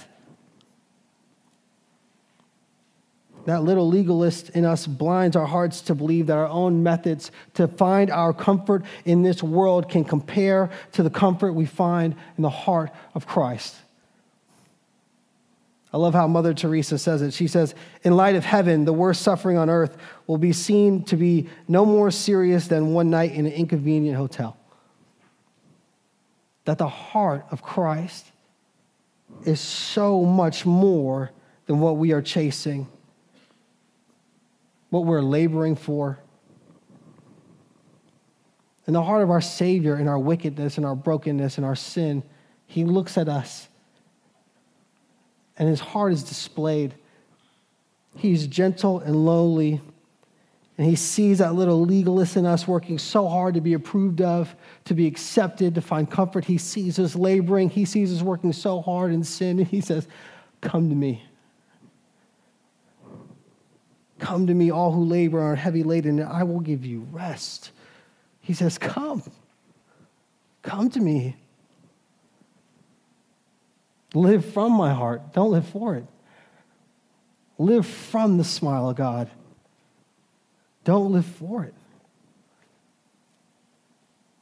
That 3.47 3.63
little 3.63 3.89
legalist 3.89 4.51
in 4.51 4.65
us 4.65 4.87
blinds 4.87 5.37
our 5.37 5.47
hearts 5.47 5.83
to 5.83 5.95
believe 5.95 6.29
that 6.29 6.39
our 6.39 6.49
own 6.49 6.83
methods 6.83 7.31
to 7.55 7.69
find 7.69 8.11
our 8.11 8.33
comfort 8.33 8.85
in 9.05 9.23
this 9.23 9.43
world 9.43 9.89
can 9.89 10.05
compare 10.05 10.71
to 10.93 11.03
the 11.03 11.11
comfort 11.11 11.53
we 11.53 11.67
find 11.67 12.15
in 12.37 12.43
the 12.43 12.51
heart 12.51 12.91
of 13.15 13.27
Christ. 13.27 13.75
I 15.93 15.99
love 15.99 16.15
how 16.15 16.27
Mother 16.27 16.55
Teresa 16.55 16.99
says 16.99 17.23
it. 17.23 17.33
She 17.33 17.47
says, 17.47 17.75
In 18.03 18.17
light 18.17 18.35
of 18.35 18.45
heaven, 18.45 18.85
the 18.85 18.93
worst 18.93 19.23
suffering 19.23 19.59
on 19.59 19.71
earth 19.71 19.97
will 20.27 20.39
be 20.39 20.53
seen 20.53 21.05
to 21.05 21.17
be 21.17 21.49
no 21.69 21.87
more 21.87 22.11
serious 22.11 22.67
than 22.67 22.95
one 22.95 23.11
night 23.11 23.33
in 23.33 23.47
an 23.47 23.53
inconvenient 23.53 24.17
hotel 24.17 24.57
that 26.65 26.79
the 26.79 26.89
heart 26.89 27.45
of 27.51 27.63
Christ 27.63 28.31
is 29.45 29.61
so 29.61 30.25
much 30.25 30.65
more 30.65 31.31
than 31.67 31.81
what 31.81 31.97
we 31.97 32.13
are 32.13 32.23
chasing, 32.23 32.87
what 34.95 35.07
we're 35.07 35.21
laboring 35.21 35.75
for. 35.75 36.21
In 38.87 38.93
the 38.93 39.03
heart 39.03 39.25
of 39.25 39.31
our 39.31 39.41
Savior, 39.41 39.99
in 39.99 40.07
our 40.07 40.19
wickedness, 40.19 40.79
in 40.79 40.85
our 40.85 40.95
brokenness, 40.95 41.59
in 41.59 41.65
our 41.65 41.75
sin, 41.75 42.23
He 42.67 42.85
looks 42.85 43.19
at 43.19 43.29
us 43.29 43.67
and 45.57 45.69
His 45.69 45.81
heart 45.81 46.13
is 46.13 46.23
displayed. 46.23 46.95
He's 48.17 48.47
gentle 48.47 49.01
and 49.01 49.27
lowly 49.27 49.81
and 50.77 50.89
he 50.89 50.97
sees 50.97 51.39
that 51.39 51.55
little 51.55 51.85
legalist 51.85 52.37
in 52.37 52.47
us 52.47 52.67
working 52.67 52.99
so 52.99 53.29
hard 53.29 53.55
to 53.55 53.61
be 53.61 53.75
approved 53.75 54.21
of, 54.21 54.57
to 54.87 54.95
be 54.95 55.07
accepted, 55.07 55.77
to 55.77 55.81
find 55.81 56.11
comfort. 56.11 56.45
He 56.45 56.59
sees 56.59 56.99
us 56.99 57.15
laboring. 57.15 57.71
He 57.71 57.85
sees 57.85 58.13
us 58.13 58.23
working 58.23 58.53
so 58.53 58.81
hard 58.81 59.13
in 59.13 59.23
sin. 59.23 59.61
And 59.61 59.69
he 59.69 59.81
says, 59.81 60.09
Come 60.61 60.89
to 60.89 60.97
me. 60.97 61.25
Come 64.25 64.47
to 64.47 64.55
me, 64.55 64.71
all 64.71 64.91
who 64.91 65.05
labor 65.05 65.39
and 65.39 65.49
are 65.49 65.55
heavy 65.55 65.83
laden, 65.83 66.19
and 66.19 66.27
I 66.27 66.45
will 66.45 66.61
give 66.61 66.87
you 66.87 67.07
rest. 67.13 67.73
He 68.41 68.55
says, 68.55 68.79
Come. 68.79 69.23
Come 70.63 70.89
to 70.89 71.01
me. 71.01 71.37
Live 74.15 74.47
from 74.47 74.73
my 74.73 74.95
heart. 74.95 75.35
Don't 75.35 75.51
live 75.51 75.67
for 75.69 75.97
it. 75.97 76.07
Live 77.59 77.87
from 77.87 78.39
the 78.39 78.45
smile 78.45 78.89
of 78.89 78.97
God. 78.97 79.29
Don't 80.85 81.13
live 81.13 81.27
for 81.27 81.65
it. 81.65 81.75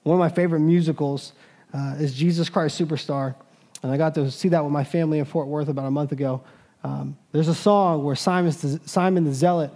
One 0.05 0.15
of 0.15 0.21
my 0.21 0.29
favorite 0.29 0.61
musicals 0.61 1.33
uh, 1.75 1.97
is 1.99 2.15
Jesus 2.15 2.49
Christ 2.49 2.81
Superstar. 2.81 3.35
And 3.83 3.91
I 3.91 3.97
got 3.97 4.15
to 4.15 4.31
see 4.31 4.51
that 4.51 4.63
with 4.63 4.73
my 4.73 4.85
family 4.85 5.19
in 5.19 5.25
Fort 5.25 5.49
Worth 5.49 5.67
about 5.67 5.87
a 5.87 5.91
month 5.91 6.13
ago. 6.13 6.45
Um, 6.85 7.17
there's 7.31 7.49
a 7.49 7.55
song 7.55 8.05
where 8.05 8.17
Simon, 8.17 8.53
Simon 8.53 9.25
the 9.25 9.33
Zealot, 9.33 9.71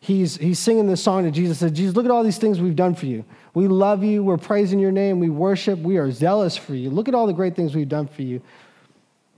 he's, 0.00 0.36
he's 0.36 0.58
singing 0.58 0.86
this 0.86 1.02
song 1.02 1.24
to 1.24 1.30
Jesus, 1.30 1.58
says, 1.58 1.72
Jesus, 1.72 1.96
look 1.96 2.04
at 2.04 2.10
all 2.10 2.22
these 2.22 2.38
things 2.38 2.60
we've 2.60 2.76
done 2.76 2.94
for 2.94 3.06
you. 3.06 3.24
We 3.54 3.68
love 3.68 4.04
you. 4.04 4.22
We're 4.22 4.38
praising 4.38 4.78
your 4.78 4.92
name. 4.92 5.18
We 5.18 5.28
worship. 5.28 5.78
We 5.78 5.96
are 5.98 6.10
zealous 6.10 6.56
for 6.56 6.74
you. 6.74 6.90
Look 6.90 7.08
at 7.08 7.14
all 7.14 7.26
the 7.26 7.32
great 7.32 7.56
things 7.56 7.74
we've 7.74 7.88
done 7.88 8.06
for 8.06 8.22
you. 8.22 8.40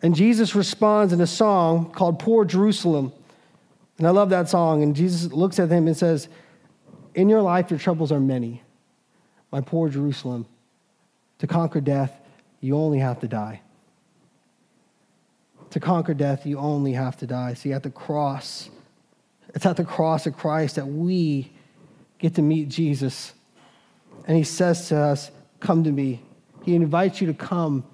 And 0.03 0.15
Jesus 0.15 0.55
responds 0.55 1.13
in 1.13 1.21
a 1.21 1.27
song 1.27 1.91
called 1.91 2.19
Poor 2.19 2.45
Jerusalem. 2.45 3.13
And 3.99 4.07
I 4.07 4.11
love 4.11 4.31
that 4.31 4.49
song. 4.49 4.83
And 4.83 4.95
Jesus 4.95 5.33
looks 5.33 5.59
at 5.59 5.71
him 5.71 5.87
and 5.87 5.97
says, 5.97 6.29
in 7.15 7.29
your 7.29 7.43
life, 7.43 7.71
your 7.71 7.79
troubles 7.79 8.13
are 8.13 8.21
many. 8.21 8.63
My 9.51 9.61
poor 9.61 9.89
Jerusalem, 9.89 10.47
to 11.39 11.47
conquer 11.47 11.81
death, 11.81 12.13
you 12.61 12.77
only 12.77 12.99
have 12.99 13.21
to 13.21 13.29
die. 13.29 13.61
To 15.71 15.81
conquer 15.81 16.15
death, 16.15 16.47
you 16.47 16.59
only 16.59 16.93
have 16.93 17.17
to 17.19 17.27
die. 17.27 17.55
See, 17.55 17.73
at 17.73 17.83
the 17.83 17.91
cross, 17.91 18.71
it's 19.55 19.67
at 19.67 19.77
the 19.77 19.85
cross 19.85 20.27
of 20.27 20.37
Christ 20.37 20.77
that 20.77 20.87
we 20.87 21.53
get 22.19 22.35
to 22.35 22.43
meet 22.43 22.69
Jesus. 22.69 23.33
And 24.27 24.37
he 24.37 24.45
says 24.45 24.89
to 24.89 24.97
us, 24.97 25.31
Come 25.61 25.85
to 25.85 25.93
me. 25.93 26.23
He 26.63 26.75
invites 26.75 27.21
you 27.21 27.27
to 27.27 27.35
come 27.35 27.85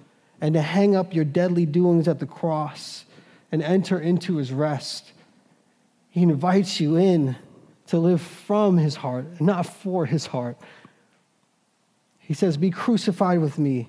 and 0.40 0.54
to 0.54 0.62
hang 0.62 0.96
up 0.96 1.14
your 1.14 1.24
deadly 1.24 1.66
doings 1.66 2.08
at 2.08 2.18
the 2.18 2.26
cross 2.26 3.04
and 3.52 3.62
enter 3.62 3.98
into 3.98 4.36
his 4.36 4.52
rest. 4.52 5.12
He 6.10 6.22
invites 6.22 6.80
you 6.80 6.96
in 6.96 7.36
to 7.88 7.98
live 7.98 8.20
from 8.20 8.76
his 8.76 8.96
heart, 8.96 9.40
not 9.40 9.66
for 9.66 10.06
his 10.06 10.26
heart. 10.26 10.56
He 12.18 12.34
says, 12.34 12.56
Be 12.56 12.70
crucified 12.70 13.40
with 13.40 13.58
me. 13.58 13.88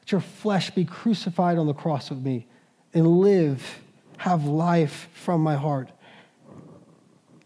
Let 0.00 0.12
your 0.12 0.20
flesh 0.20 0.70
be 0.70 0.84
crucified 0.84 1.58
on 1.58 1.66
the 1.66 1.74
cross 1.74 2.10
with 2.10 2.20
me 2.20 2.46
and 2.94 3.06
live, 3.06 3.80
have 4.18 4.44
life 4.44 5.08
from 5.14 5.40
my 5.40 5.56
heart. 5.56 5.90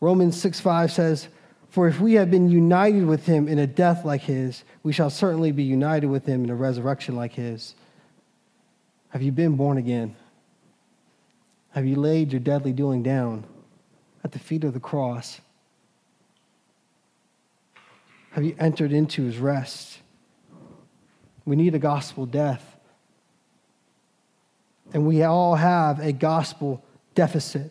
Romans 0.00 0.40
6 0.40 0.60
5 0.60 0.92
says, 0.92 1.28
For 1.70 1.88
if 1.88 2.00
we 2.00 2.14
have 2.14 2.30
been 2.30 2.48
united 2.48 3.06
with 3.06 3.26
him 3.26 3.48
in 3.48 3.58
a 3.58 3.66
death 3.66 4.04
like 4.04 4.22
his, 4.22 4.64
we 4.82 4.92
shall 4.92 5.10
certainly 5.10 5.52
be 5.52 5.62
united 5.62 6.08
with 6.08 6.26
him 6.26 6.44
in 6.44 6.50
a 6.50 6.54
resurrection 6.54 7.16
like 7.16 7.32
his. 7.32 7.74
Have 9.10 9.22
you 9.22 9.32
been 9.32 9.56
born 9.56 9.78
again? 9.78 10.14
Have 11.70 11.86
you 11.86 11.96
laid 11.96 12.32
your 12.32 12.40
deadly 12.40 12.72
doing 12.72 13.02
down 13.02 13.44
at 14.24 14.32
the 14.32 14.38
feet 14.38 14.64
of 14.64 14.74
the 14.74 14.80
cross? 14.80 15.40
Have 18.32 18.44
you 18.44 18.54
entered 18.58 18.92
into 18.92 19.24
his 19.24 19.38
rest? 19.38 19.98
We 21.46 21.56
need 21.56 21.74
a 21.74 21.78
gospel 21.78 22.26
death. 22.26 22.75
And 24.92 25.06
we 25.06 25.22
all 25.22 25.54
have 25.54 26.00
a 26.00 26.12
gospel 26.12 26.82
deficit. 27.14 27.70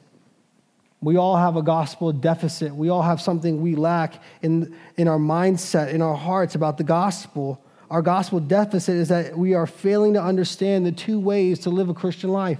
We 1.01 1.17
all 1.17 1.37
have 1.37 1.55
a 1.55 1.61
gospel 1.61 2.11
deficit. 2.11 2.73
We 2.73 2.89
all 2.89 3.03
have 3.03 3.21
something 3.21 3.61
we 3.61 3.75
lack 3.75 4.21
in, 4.41 4.75
in 4.97 5.07
our 5.07 5.19
mindset, 5.19 5.93
in 5.93 6.01
our 6.01 6.15
hearts 6.15 6.55
about 6.55 6.77
the 6.77 6.83
gospel. 6.83 7.61
Our 7.91 8.01
gospel 8.01 8.39
deficit 8.39 8.95
is 8.95 9.09
that 9.09 9.37
we 9.37 9.53
are 9.53 9.67
failing 9.67 10.13
to 10.13 10.21
understand 10.21 10.85
the 10.85 10.91
two 10.91 11.19
ways 11.19 11.59
to 11.59 11.69
live 11.69 11.89
a 11.89 11.93
Christian 11.93 12.31
life. 12.31 12.59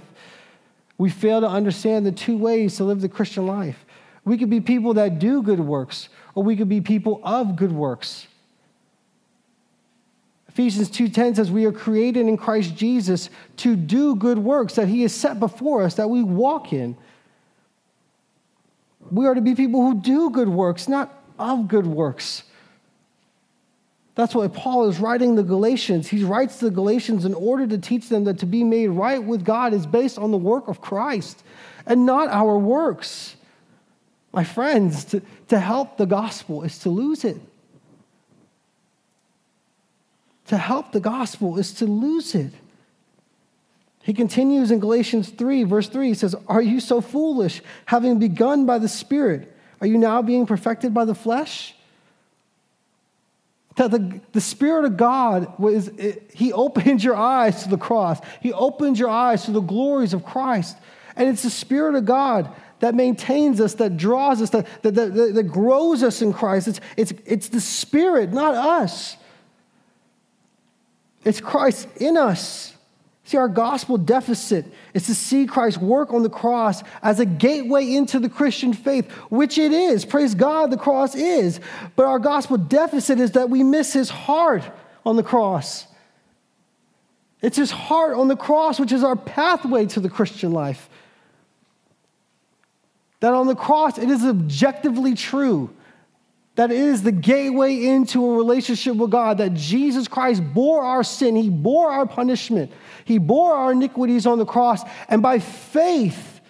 We 0.98 1.10
fail 1.10 1.40
to 1.40 1.48
understand 1.48 2.06
the 2.06 2.12
two 2.12 2.38
ways 2.38 2.76
to 2.76 2.84
live 2.84 3.00
the 3.00 3.08
Christian 3.08 3.46
life. 3.46 3.84
We 4.24 4.38
could 4.38 4.50
be 4.50 4.60
people 4.60 4.94
that 4.94 5.18
do 5.18 5.42
good 5.42 5.60
works, 5.60 6.08
or 6.34 6.42
we 6.42 6.56
could 6.56 6.68
be 6.68 6.80
people 6.80 7.20
of 7.22 7.56
good 7.56 7.72
works. 7.72 8.26
Ephesians 10.56 10.88
2:10 10.88 11.34
says 11.34 11.50
we 11.50 11.66
are 11.66 11.72
created 11.72 12.26
in 12.26 12.38
Christ 12.38 12.74
Jesus 12.74 13.28
to 13.58 13.76
do 13.76 14.16
good 14.16 14.38
works 14.38 14.76
that 14.76 14.88
he 14.88 15.02
has 15.02 15.12
set 15.12 15.38
before 15.38 15.82
us 15.82 15.96
that 15.96 16.08
we 16.08 16.22
walk 16.22 16.72
in. 16.72 16.96
We 19.10 19.26
are 19.26 19.34
to 19.34 19.42
be 19.42 19.54
people 19.54 19.82
who 19.82 20.00
do 20.00 20.30
good 20.30 20.48
works, 20.48 20.88
not 20.88 21.12
of 21.38 21.68
good 21.68 21.86
works. 21.86 22.44
That's 24.14 24.34
why 24.34 24.48
Paul 24.48 24.88
is 24.88 24.98
writing 24.98 25.34
the 25.34 25.42
Galatians. 25.42 26.08
He 26.08 26.24
writes 26.24 26.56
the 26.56 26.70
Galatians 26.70 27.26
in 27.26 27.34
order 27.34 27.66
to 27.66 27.76
teach 27.76 28.08
them 28.08 28.24
that 28.24 28.38
to 28.38 28.46
be 28.46 28.64
made 28.64 28.88
right 28.88 29.22
with 29.22 29.44
God 29.44 29.74
is 29.74 29.84
based 29.84 30.18
on 30.18 30.30
the 30.30 30.38
work 30.38 30.68
of 30.68 30.80
Christ 30.80 31.44
and 31.84 32.06
not 32.06 32.28
our 32.28 32.56
works. 32.56 33.36
My 34.32 34.42
friends, 34.42 35.04
to, 35.04 35.20
to 35.48 35.60
help 35.60 35.98
the 35.98 36.06
gospel 36.06 36.62
is 36.62 36.78
to 36.78 36.88
lose 36.88 37.26
it. 37.26 37.36
To 40.48 40.56
help 40.56 40.92
the 40.92 41.00
gospel 41.00 41.58
is 41.58 41.72
to 41.74 41.86
lose 41.86 42.34
it. 42.34 42.52
He 44.02 44.14
continues 44.14 44.70
in 44.70 44.78
Galatians 44.78 45.30
3, 45.30 45.64
verse 45.64 45.88
3. 45.88 46.06
He 46.08 46.14
says, 46.14 46.36
Are 46.46 46.62
you 46.62 46.78
so 46.78 47.00
foolish, 47.00 47.60
having 47.86 48.20
begun 48.20 48.64
by 48.64 48.78
the 48.78 48.88
Spirit? 48.88 49.52
Are 49.80 49.86
you 49.86 49.98
now 49.98 50.22
being 50.22 50.46
perfected 50.46 50.94
by 50.94 51.04
the 51.04 51.14
flesh? 51.14 51.74
That 53.74 53.90
the, 53.90 54.20
the 54.30 54.40
Spirit 54.40 54.84
of 54.84 54.96
God 54.96 55.58
was, 55.58 55.88
it, 55.88 56.30
He 56.32 56.52
opened 56.52 57.02
your 57.02 57.16
eyes 57.16 57.64
to 57.64 57.68
the 57.68 57.76
cross. 57.76 58.20
He 58.40 58.52
opened 58.52 58.96
your 58.96 59.10
eyes 59.10 59.44
to 59.46 59.50
the 59.50 59.60
glories 59.60 60.14
of 60.14 60.24
Christ. 60.24 60.76
And 61.16 61.28
it's 61.28 61.42
the 61.42 61.50
Spirit 61.50 61.96
of 61.96 62.04
God 62.04 62.54
that 62.78 62.94
maintains 62.94 63.60
us, 63.60 63.74
that 63.74 63.96
draws 63.96 64.40
us, 64.40 64.50
that, 64.50 64.66
that, 64.82 64.94
that, 64.94 65.32
that 65.34 65.48
grows 65.48 66.04
us 66.04 66.22
in 66.22 66.32
Christ. 66.32 66.68
It's, 66.68 66.80
it's, 66.96 67.12
it's 67.24 67.48
the 67.48 67.60
Spirit, 67.60 68.32
not 68.32 68.54
us. 68.54 69.16
It's 71.26 71.40
Christ 71.40 71.88
in 71.96 72.16
us. 72.16 72.72
See, 73.24 73.36
our 73.36 73.48
gospel 73.48 73.98
deficit 73.98 74.64
is 74.94 75.06
to 75.06 75.14
see 75.16 75.46
Christ's 75.46 75.80
work 75.80 76.14
on 76.14 76.22
the 76.22 76.30
cross 76.30 76.84
as 77.02 77.18
a 77.18 77.26
gateway 77.26 77.92
into 77.92 78.20
the 78.20 78.28
Christian 78.28 78.72
faith, 78.72 79.10
which 79.28 79.58
it 79.58 79.72
is. 79.72 80.04
Praise 80.04 80.36
God, 80.36 80.70
the 80.70 80.76
cross 80.76 81.16
is. 81.16 81.58
But 81.96 82.06
our 82.06 82.20
gospel 82.20 82.56
deficit 82.56 83.18
is 83.18 83.32
that 83.32 83.50
we 83.50 83.64
miss 83.64 83.92
his 83.92 84.08
heart 84.08 84.62
on 85.04 85.16
the 85.16 85.24
cross. 85.24 85.88
It's 87.42 87.56
his 87.56 87.72
heart 87.72 88.16
on 88.16 88.28
the 88.28 88.36
cross, 88.36 88.78
which 88.78 88.92
is 88.92 89.02
our 89.02 89.16
pathway 89.16 89.86
to 89.86 89.98
the 89.98 90.08
Christian 90.08 90.52
life. 90.52 90.88
That 93.18 93.32
on 93.32 93.48
the 93.48 93.56
cross, 93.56 93.98
it 93.98 94.10
is 94.10 94.24
objectively 94.24 95.14
true 95.14 95.74
that 96.56 96.72
is 96.72 97.02
the 97.02 97.12
gateway 97.12 97.84
into 97.86 98.24
a 98.24 98.36
relationship 98.36 98.96
with 98.96 99.10
God, 99.10 99.38
that 99.38 99.54
Jesus 99.54 100.08
Christ 100.08 100.42
bore 100.54 100.82
our 100.82 101.04
sin, 101.04 101.36
He 101.36 101.50
bore 101.50 101.90
our 101.90 102.06
punishment, 102.06 102.72
He 103.04 103.18
bore 103.18 103.54
our 103.54 103.72
iniquities 103.72 104.26
on 104.26 104.38
the 104.38 104.46
cross, 104.46 104.82
and 105.08 105.22
by 105.22 105.38
faith, 105.38 106.40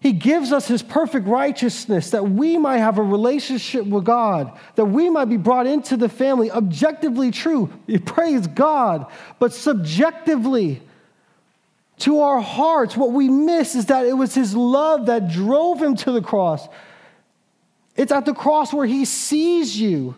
He 0.00 0.12
gives 0.12 0.50
us 0.50 0.66
His 0.66 0.82
perfect 0.82 1.28
righteousness 1.28 2.10
that 2.10 2.24
we 2.24 2.56
might 2.56 2.78
have 2.78 2.96
a 2.98 3.02
relationship 3.02 3.84
with 3.84 4.04
God, 4.04 4.58
that 4.76 4.86
we 4.86 5.10
might 5.10 5.26
be 5.26 5.36
brought 5.36 5.66
into 5.66 5.98
the 5.98 6.08
family. 6.08 6.50
Objectively 6.50 7.30
true, 7.30 7.70
praise 8.06 8.46
God, 8.46 9.06
but 9.38 9.52
subjectively, 9.52 10.82
to 11.98 12.20
our 12.20 12.40
hearts, 12.40 12.96
what 12.96 13.12
we 13.12 13.28
miss 13.28 13.74
is 13.74 13.86
that 13.86 14.06
it 14.06 14.14
was 14.14 14.34
His 14.34 14.56
love 14.56 15.06
that 15.06 15.30
drove 15.30 15.82
Him 15.82 15.96
to 15.96 16.12
the 16.12 16.22
cross 16.22 16.66
it's 17.96 18.12
at 18.12 18.24
the 18.24 18.34
cross 18.34 18.72
where 18.72 18.86
he 18.86 19.04
sees 19.04 19.78
you. 19.78 20.14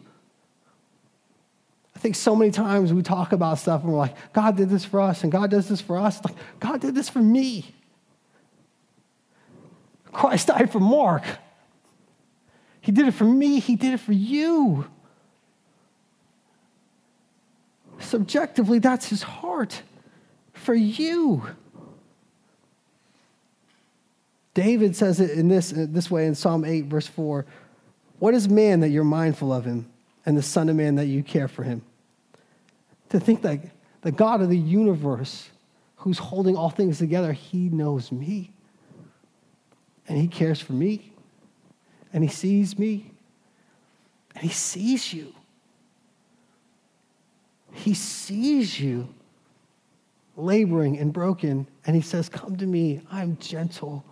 I 1.94 1.98
think 1.98 2.14
so 2.14 2.36
many 2.36 2.50
times 2.50 2.92
we 2.92 3.02
talk 3.02 3.32
about 3.32 3.58
stuff 3.58 3.82
and 3.82 3.92
we're 3.92 3.98
like, 3.98 4.32
God 4.32 4.56
did 4.56 4.68
this 4.70 4.84
for 4.84 5.00
us 5.00 5.22
and 5.22 5.32
God 5.32 5.50
does 5.50 5.68
this 5.68 5.80
for 5.80 5.98
us. 5.98 6.24
Like, 6.24 6.36
God 6.60 6.80
did 6.80 6.94
this 6.94 7.08
for 7.08 7.20
me. 7.20 7.74
Christ 10.12 10.48
died 10.48 10.70
for 10.70 10.80
Mark. 10.80 11.24
He 12.80 12.92
did 12.92 13.08
it 13.08 13.14
for 13.14 13.24
me, 13.24 13.60
He 13.60 13.76
did 13.76 13.94
it 13.94 14.00
for 14.00 14.12
you. 14.12 14.86
Subjectively, 17.98 18.78
that's 18.78 19.08
His 19.08 19.22
heart 19.22 19.82
for 20.52 20.74
you. 20.74 21.42
David 24.52 24.94
says 24.94 25.18
it 25.18 25.30
in 25.30 25.48
this, 25.48 25.72
this 25.74 26.10
way 26.10 26.26
in 26.26 26.34
Psalm 26.34 26.64
8, 26.64 26.84
verse 26.84 27.08
4 27.08 27.44
what 28.18 28.35
is 28.35 28.49
man 28.49 28.80
that 28.80 28.90
you're 28.90 29.04
mindful 29.04 29.52
of 29.52 29.64
him, 29.64 29.90
and 30.26 30.37
the 30.37 30.42
Son 30.42 30.68
of 30.68 30.76
Man 30.76 30.94
that 30.97 31.06
you 31.06 31.23
care 31.23 31.49
for 31.49 31.62
him? 31.62 31.83
To 33.11 33.21
think 33.21 33.42
that 33.42 33.61
the 34.02 34.12
God 34.12 34.40
of 34.40 34.49
the 34.49 34.59
universe, 34.59 35.50
who's 35.97 36.18
holding 36.18 36.56
all 36.56 36.71
things 36.71 36.99
together, 36.99 37.33
he 37.33 37.68
knows 37.68 38.12
me. 38.12 38.50
And 40.06 40.18
he 40.18 40.28
cares 40.28 40.61
for 40.61 40.75
me. 40.75 41.12
And 42.12 42.23
he 42.23 42.28
sees 42.28 42.78
me. 42.78 43.11
And 44.35 44.44
he 44.44 44.50
sees 44.50 45.12
you. 45.12 45.35
He 47.72 47.94
sees 47.94 48.79
you 48.79 49.09
laboring 50.37 50.98
and 50.98 51.12
broken. 51.12 51.66
And 51.87 51.96
he 51.96 52.03
says, 52.03 52.29
Come 52.29 52.57
to 52.57 52.66
me. 52.66 53.00
I'm 53.11 53.37
gentle 53.38 54.05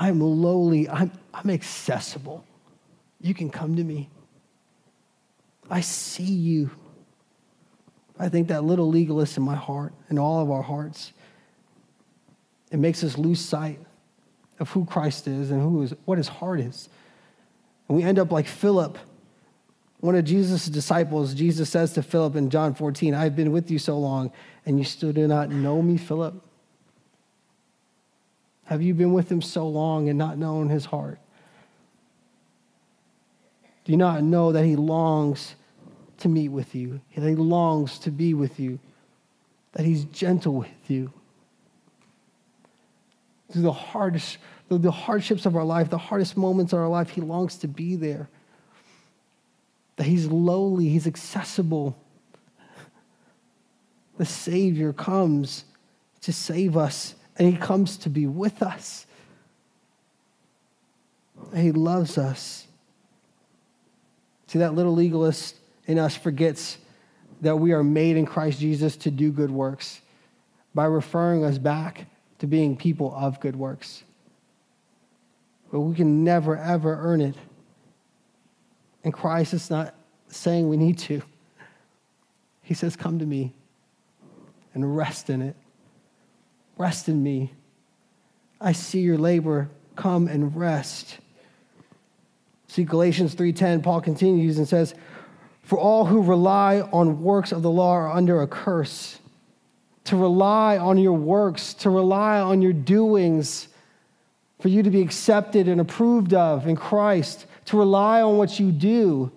I'm 0.00 0.18
lowly, 0.18 0.88
I'm, 0.88 1.12
I'm 1.34 1.50
accessible. 1.50 2.42
You 3.20 3.34
can 3.34 3.50
come 3.50 3.76
to 3.76 3.84
me. 3.84 4.08
I 5.70 5.82
see 5.82 6.22
you. 6.22 6.70
I 8.18 8.30
think 8.30 8.48
that 8.48 8.64
little 8.64 8.88
legalist 8.88 9.36
in 9.36 9.42
my 9.42 9.54
heart, 9.54 9.92
in 10.08 10.18
all 10.18 10.42
of 10.42 10.50
our 10.50 10.62
hearts, 10.62 11.12
it 12.72 12.78
makes 12.78 13.04
us 13.04 13.18
lose 13.18 13.44
sight 13.44 13.78
of 14.58 14.70
who 14.70 14.86
Christ 14.86 15.28
is 15.28 15.50
and 15.50 15.60
who 15.60 15.82
is, 15.82 15.94
what 16.06 16.16
his 16.16 16.28
heart 16.28 16.60
is. 16.60 16.88
And 17.86 17.96
we 17.96 18.02
end 18.02 18.18
up 18.18 18.32
like 18.32 18.46
Philip, 18.46 18.96
one 19.98 20.14
of 20.14 20.24
Jesus' 20.24 20.64
disciples. 20.64 21.34
Jesus 21.34 21.68
says 21.68 21.92
to 21.92 22.02
Philip 22.02 22.36
in 22.36 22.48
John 22.48 22.74
14, 22.74 23.14
I've 23.14 23.36
been 23.36 23.52
with 23.52 23.70
you 23.70 23.78
so 23.78 23.98
long, 23.98 24.32
and 24.64 24.78
you 24.78 24.84
still 24.84 25.12
do 25.12 25.28
not 25.28 25.50
know 25.50 25.82
me, 25.82 25.98
Philip? 25.98 26.42
Have 28.70 28.82
you 28.82 28.94
been 28.94 29.12
with 29.12 29.30
him 29.30 29.42
so 29.42 29.66
long 29.66 30.08
and 30.08 30.16
not 30.16 30.38
known 30.38 30.68
his 30.68 30.84
heart? 30.84 31.18
Do 33.84 33.90
you 33.90 33.98
not 33.98 34.22
know 34.22 34.52
that 34.52 34.64
he 34.64 34.76
longs 34.76 35.56
to 36.18 36.28
meet 36.28 36.50
with 36.50 36.72
you, 36.72 37.00
that 37.16 37.28
he 37.28 37.34
longs 37.34 37.98
to 37.98 38.12
be 38.12 38.32
with 38.32 38.60
you, 38.60 38.78
that 39.72 39.84
he's 39.84 40.04
gentle 40.04 40.54
with 40.54 40.70
you? 40.86 41.12
Through 43.50 43.62
the 43.62 43.72
hardest, 43.72 44.38
through 44.68 44.78
the 44.78 44.92
hardships 44.92 45.46
of 45.46 45.56
our 45.56 45.64
life, 45.64 45.90
the 45.90 45.98
hardest 45.98 46.36
moments 46.36 46.72
of 46.72 46.78
our 46.78 46.88
life, 46.88 47.10
he 47.10 47.20
longs 47.20 47.56
to 47.56 47.66
be 47.66 47.96
there. 47.96 48.28
That 49.96 50.06
he's 50.06 50.26
lowly, 50.26 50.88
he's 50.88 51.08
accessible. 51.08 51.98
The 54.16 54.26
Savior 54.26 54.92
comes 54.92 55.64
to 56.20 56.32
save 56.32 56.76
us 56.76 57.16
and 57.40 57.50
He 57.50 57.56
comes 57.56 57.96
to 57.96 58.10
be 58.10 58.26
with 58.26 58.62
us. 58.62 59.06
He 61.56 61.72
loves 61.72 62.18
us. 62.18 62.66
See, 64.46 64.58
that 64.58 64.74
little 64.74 64.94
legalist 64.94 65.56
in 65.86 65.98
us 65.98 66.14
forgets 66.14 66.76
that 67.40 67.56
we 67.56 67.72
are 67.72 67.82
made 67.82 68.18
in 68.18 68.26
Christ 68.26 68.60
Jesus 68.60 68.94
to 68.98 69.10
do 69.10 69.32
good 69.32 69.50
works 69.50 70.02
by 70.74 70.84
referring 70.84 71.42
us 71.42 71.56
back 71.56 72.04
to 72.40 72.46
being 72.46 72.76
people 72.76 73.10
of 73.16 73.40
good 73.40 73.56
works. 73.56 74.04
But 75.72 75.80
we 75.80 75.94
can 75.94 76.22
never, 76.22 76.58
ever 76.58 76.94
earn 77.00 77.22
it. 77.22 77.36
And 79.02 79.14
Christ 79.14 79.54
is 79.54 79.70
not 79.70 79.94
saying 80.28 80.68
we 80.68 80.76
need 80.76 80.98
to. 80.98 81.22
He 82.60 82.74
says, 82.74 82.96
Come 82.96 83.18
to 83.18 83.24
me 83.24 83.54
and 84.74 84.94
rest 84.94 85.30
in 85.30 85.40
it. 85.40 85.56
Rest 86.80 87.10
in 87.10 87.22
me. 87.22 87.52
I 88.58 88.72
see 88.72 89.00
your 89.00 89.18
labor. 89.18 89.68
Come 89.96 90.28
and 90.28 90.56
rest. 90.56 91.18
See 92.68 92.84
Galatians 92.84 93.34
3:10 93.34 93.82
Paul 93.82 94.00
continues 94.00 94.56
and 94.56 94.66
says, 94.66 94.94
"For 95.62 95.76
all 95.78 96.06
who 96.06 96.22
rely 96.22 96.80
on 96.90 97.22
works 97.22 97.52
of 97.52 97.60
the 97.60 97.70
law 97.70 97.92
are 97.92 98.10
under 98.10 98.40
a 98.40 98.46
curse." 98.46 99.18
To 100.04 100.16
rely 100.16 100.78
on 100.78 100.96
your 100.96 101.12
works, 101.12 101.74
to 101.74 101.90
rely 101.90 102.40
on 102.40 102.62
your 102.62 102.72
doings 102.72 103.68
for 104.58 104.68
you 104.68 104.82
to 104.82 104.90
be 104.90 105.02
accepted 105.02 105.68
and 105.68 105.82
approved 105.82 106.32
of 106.32 106.66
in 106.66 106.76
Christ, 106.76 107.44
to 107.66 107.76
rely 107.76 108.22
on 108.22 108.38
what 108.38 108.58
you 108.58 108.72
do 108.72 109.30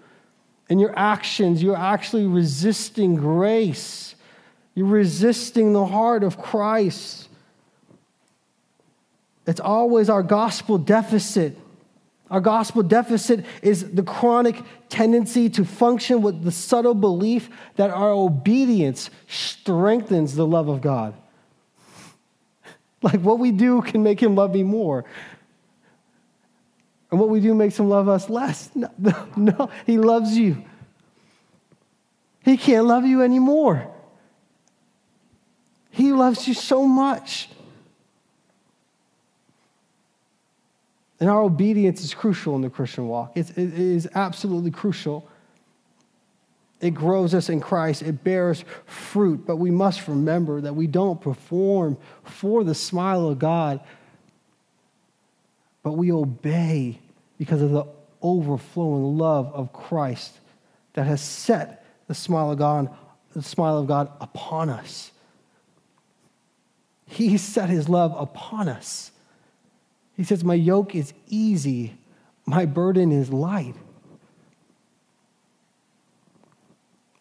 and 0.69 0.79
your 0.79 0.97
actions, 0.97 1.61
you're 1.61 1.75
actually 1.75 2.25
resisting 2.25 3.15
grace. 3.15 4.15
You're 4.75 4.87
resisting 4.87 5.73
the 5.73 5.87
heart 5.87 6.23
of 6.23 6.41
Christ. 6.41 7.27
It's 9.45 9.59
always 9.59 10.09
our 10.09 10.23
gospel 10.23 10.77
deficit. 10.77 11.57
Our 12.31 12.41
gospel 12.41 12.81
deficit 12.81 13.45
is 13.61 13.93
the 13.93 14.03
chronic 14.03 14.61
tendency 14.89 15.49
to 15.51 15.65
function 15.65 16.21
with 16.21 16.43
the 16.43 16.51
subtle 16.51 16.95
belief 16.95 17.49
that 17.75 17.89
our 17.89 18.11
obedience 18.11 19.09
strengthens 19.27 20.35
the 20.35 20.47
love 20.47 20.67
of 20.67 20.81
God. 20.81 21.13
Like 23.01 23.19
what 23.19 23.37
we 23.37 23.51
do 23.51 23.81
can 23.81 24.01
make 24.01 24.23
him 24.23 24.33
love 24.35 24.53
me 24.53 24.63
more. 24.63 25.03
And 27.11 27.19
what 27.19 27.29
we 27.29 27.41
do 27.41 27.53
makes 27.53 27.77
him 27.77 27.89
love 27.89 28.07
us 28.07 28.29
less. 28.29 28.71
No, 28.75 29.27
no, 29.35 29.69
he 29.85 29.97
loves 29.97 30.37
you. 30.37 30.63
He 32.43 32.57
can't 32.57 32.85
love 32.85 33.05
you 33.05 33.21
anymore. 33.21 33.91
He 35.91 36.11
loves 36.11 36.47
you 36.47 36.53
so 36.53 36.87
much. 36.87 37.49
And 41.19 41.29
our 41.29 41.41
obedience 41.41 42.03
is 42.03 42.13
crucial 42.13 42.55
in 42.55 42.61
the 42.61 42.69
Christian 42.69 43.07
walk. 43.07 43.33
It's, 43.35 43.51
it 43.51 43.73
is 43.73 44.09
absolutely 44.15 44.71
crucial. 44.71 45.29
It 46.81 46.91
grows 46.91 47.33
us 47.33 47.47
in 47.47 47.61
Christ. 47.61 48.01
It 48.01 48.23
bears 48.23 48.65
fruit. 48.85 49.45
But 49.45 49.55
we 49.55 49.71
must 49.71 50.07
remember 50.07 50.59
that 50.59 50.73
we 50.75 50.85
don't 50.85 51.21
perform 51.21 51.97
for 52.23 52.65
the 52.65 52.75
smile 52.75 53.29
of 53.29 53.39
God, 53.39 53.79
but 55.81 55.93
we 55.93 56.11
obey 56.11 56.99
because 57.37 57.61
of 57.61 57.71
the 57.71 57.85
overflowing 58.21 59.17
love 59.17 59.51
of 59.53 59.71
Christ 59.71 60.39
that 60.93 61.05
has 61.05 61.21
set 61.21 61.85
the 62.07 62.13
smile 62.13 62.51
of 62.51 62.57
God, 62.57 62.93
the 63.33 63.41
smile 63.41 63.77
of 63.77 63.87
God 63.87 64.11
upon 64.19 64.69
us. 64.69 65.11
He 67.05 67.37
set 67.37 67.69
his 67.69 67.87
love 67.87 68.13
upon 68.17 68.67
us. 68.67 69.11
He 70.15 70.23
says, 70.23 70.43
My 70.43 70.53
yoke 70.53 70.95
is 70.95 71.13
easy, 71.27 71.97
my 72.45 72.65
burden 72.65 73.11
is 73.11 73.31
light. 73.31 73.75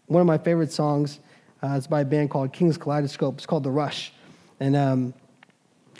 One 0.07 0.21
of 0.21 0.27
my 0.27 0.39
favorite 0.39 0.73
songs 0.73 1.21
uh, 1.63 1.69
is 1.69 1.87
by 1.87 2.03
a 2.03 2.05
band 2.05 2.31
called 2.31 2.53
King's 2.53 2.77
Kaleidoscope. 2.77 3.37
It's 3.37 3.47
called 3.47 3.65
The 3.65 3.71
Rush. 3.71 4.13
And 4.61 4.77
um, 4.77 5.15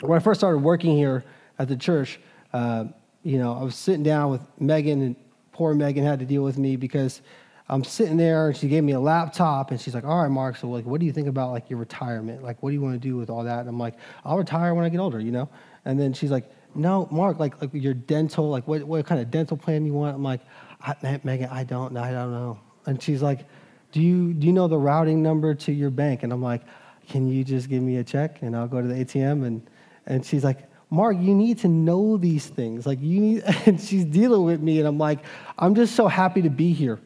when 0.01 0.17
I 0.17 0.21
first 0.21 0.39
started 0.39 0.59
working 0.59 0.95
here 0.95 1.23
at 1.57 1.67
the 1.67 1.75
church, 1.75 2.19
uh, 2.53 2.85
you 3.23 3.39
know, 3.39 3.57
I 3.57 3.63
was 3.63 3.75
sitting 3.75 4.03
down 4.03 4.29
with 4.29 4.41
Megan, 4.59 5.01
and 5.01 5.15
poor 5.51 5.73
Megan 5.73 6.03
had 6.05 6.19
to 6.19 6.25
deal 6.25 6.43
with 6.43 6.57
me 6.57 6.75
because 6.75 7.21
I'm 7.69 7.83
sitting 7.83 8.17
there 8.17 8.49
and 8.49 8.57
she 8.57 8.67
gave 8.67 8.83
me 8.83 8.91
a 8.91 8.99
laptop 8.99 9.71
and 9.71 9.79
she's 9.79 9.95
like, 9.95 10.03
all 10.03 10.21
right, 10.21 10.29
Mark, 10.29 10.57
so 10.57 10.69
like, 10.69 10.85
what 10.85 10.99
do 10.99 11.05
you 11.05 11.13
think 11.13 11.27
about 11.27 11.51
like 11.51 11.69
your 11.69 11.79
retirement? 11.79 12.43
Like, 12.43 12.61
what 12.61 12.69
do 12.69 12.75
you 12.75 12.81
want 12.81 12.93
to 12.93 12.99
do 12.99 13.15
with 13.15 13.29
all 13.29 13.43
that? 13.45 13.61
And 13.61 13.69
I'm 13.69 13.79
like, 13.79 13.95
I'll 14.25 14.37
retire 14.37 14.73
when 14.73 14.83
I 14.83 14.89
get 14.89 14.99
older, 14.99 15.19
you 15.19 15.31
know? 15.31 15.49
And 15.85 15.99
then 15.99 16.13
she's 16.13 16.29
like, 16.29 16.51
no, 16.75 17.07
Mark, 17.11 17.39
like, 17.39 17.59
like 17.61 17.71
your 17.73 17.93
dental, 17.93 18.49
like 18.49 18.67
what, 18.67 18.83
what 18.83 19.05
kind 19.05 19.21
of 19.21 19.31
dental 19.31 19.57
plan 19.57 19.85
you 19.85 19.93
want? 19.93 20.15
I'm 20.15 20.23
like, 20.23 20.41
I, 20.81 21.19
Megan, 21.23 21.49
I 21.49 21.63
don't, 21.63 21.95
I 21.97 22.11
don't 22.11 22.31
know. 22.31 22.59
And 22.85 23.01
she's 23.01 23.21
like, 23.21 23.45
do 23.91 24.01
you, 24.01 24.33
do 24.33 24.47
you 24.47 24.53
know 24.53 24.67
the 24.67 24.77
routing 24.77 25.21
number 25.23 25.53
to 25.53 25.71
your 25.71 25.89
bank? 25.89 26.23
And 26.23 26.33
I'm 26.33 26.41
like, 26.41 26.61
can 27.07 27.27
you 27.27 27.43
just 27.43 27.69
give 27.69 27.81
me 27.81 27.97
a 27.97 28.03
check 28.03 28.41
and 28.41 28.55
I'll 28.55 28.67
go 28.67 28.81
to 28.81 28.87
the 28.87 28.95
ATM? 28.95 29.45
And, 29.45 29.69
and 30.05 30.25
she's 30.25 30.43
like, 30.43 30.67
Mark, 30.93 31.17
you 31.19 31.33
need 31.33 31.57
to 31.59 31.67
know 31.67 32.17
these 32.17 32.45
things. 32.45 32.85
Like 32.85 33.01
you 33.01 33.19
need, 33.19 33.43
and 33.65 33.81
she's 33.81 34.05
dealing 34.05 34.43
with 34.43 34.61
me, 34.61 34.77
and 34.77 34.87
I'm 34.87 34.99
like, 34.99 35.19
I'm 35.57 35.73
just 35.73 35.95
so 35.95 36.07
happy 36.07 36.43
to 36.43 36.51
be 36.51 36.71
here. 36.71 36.99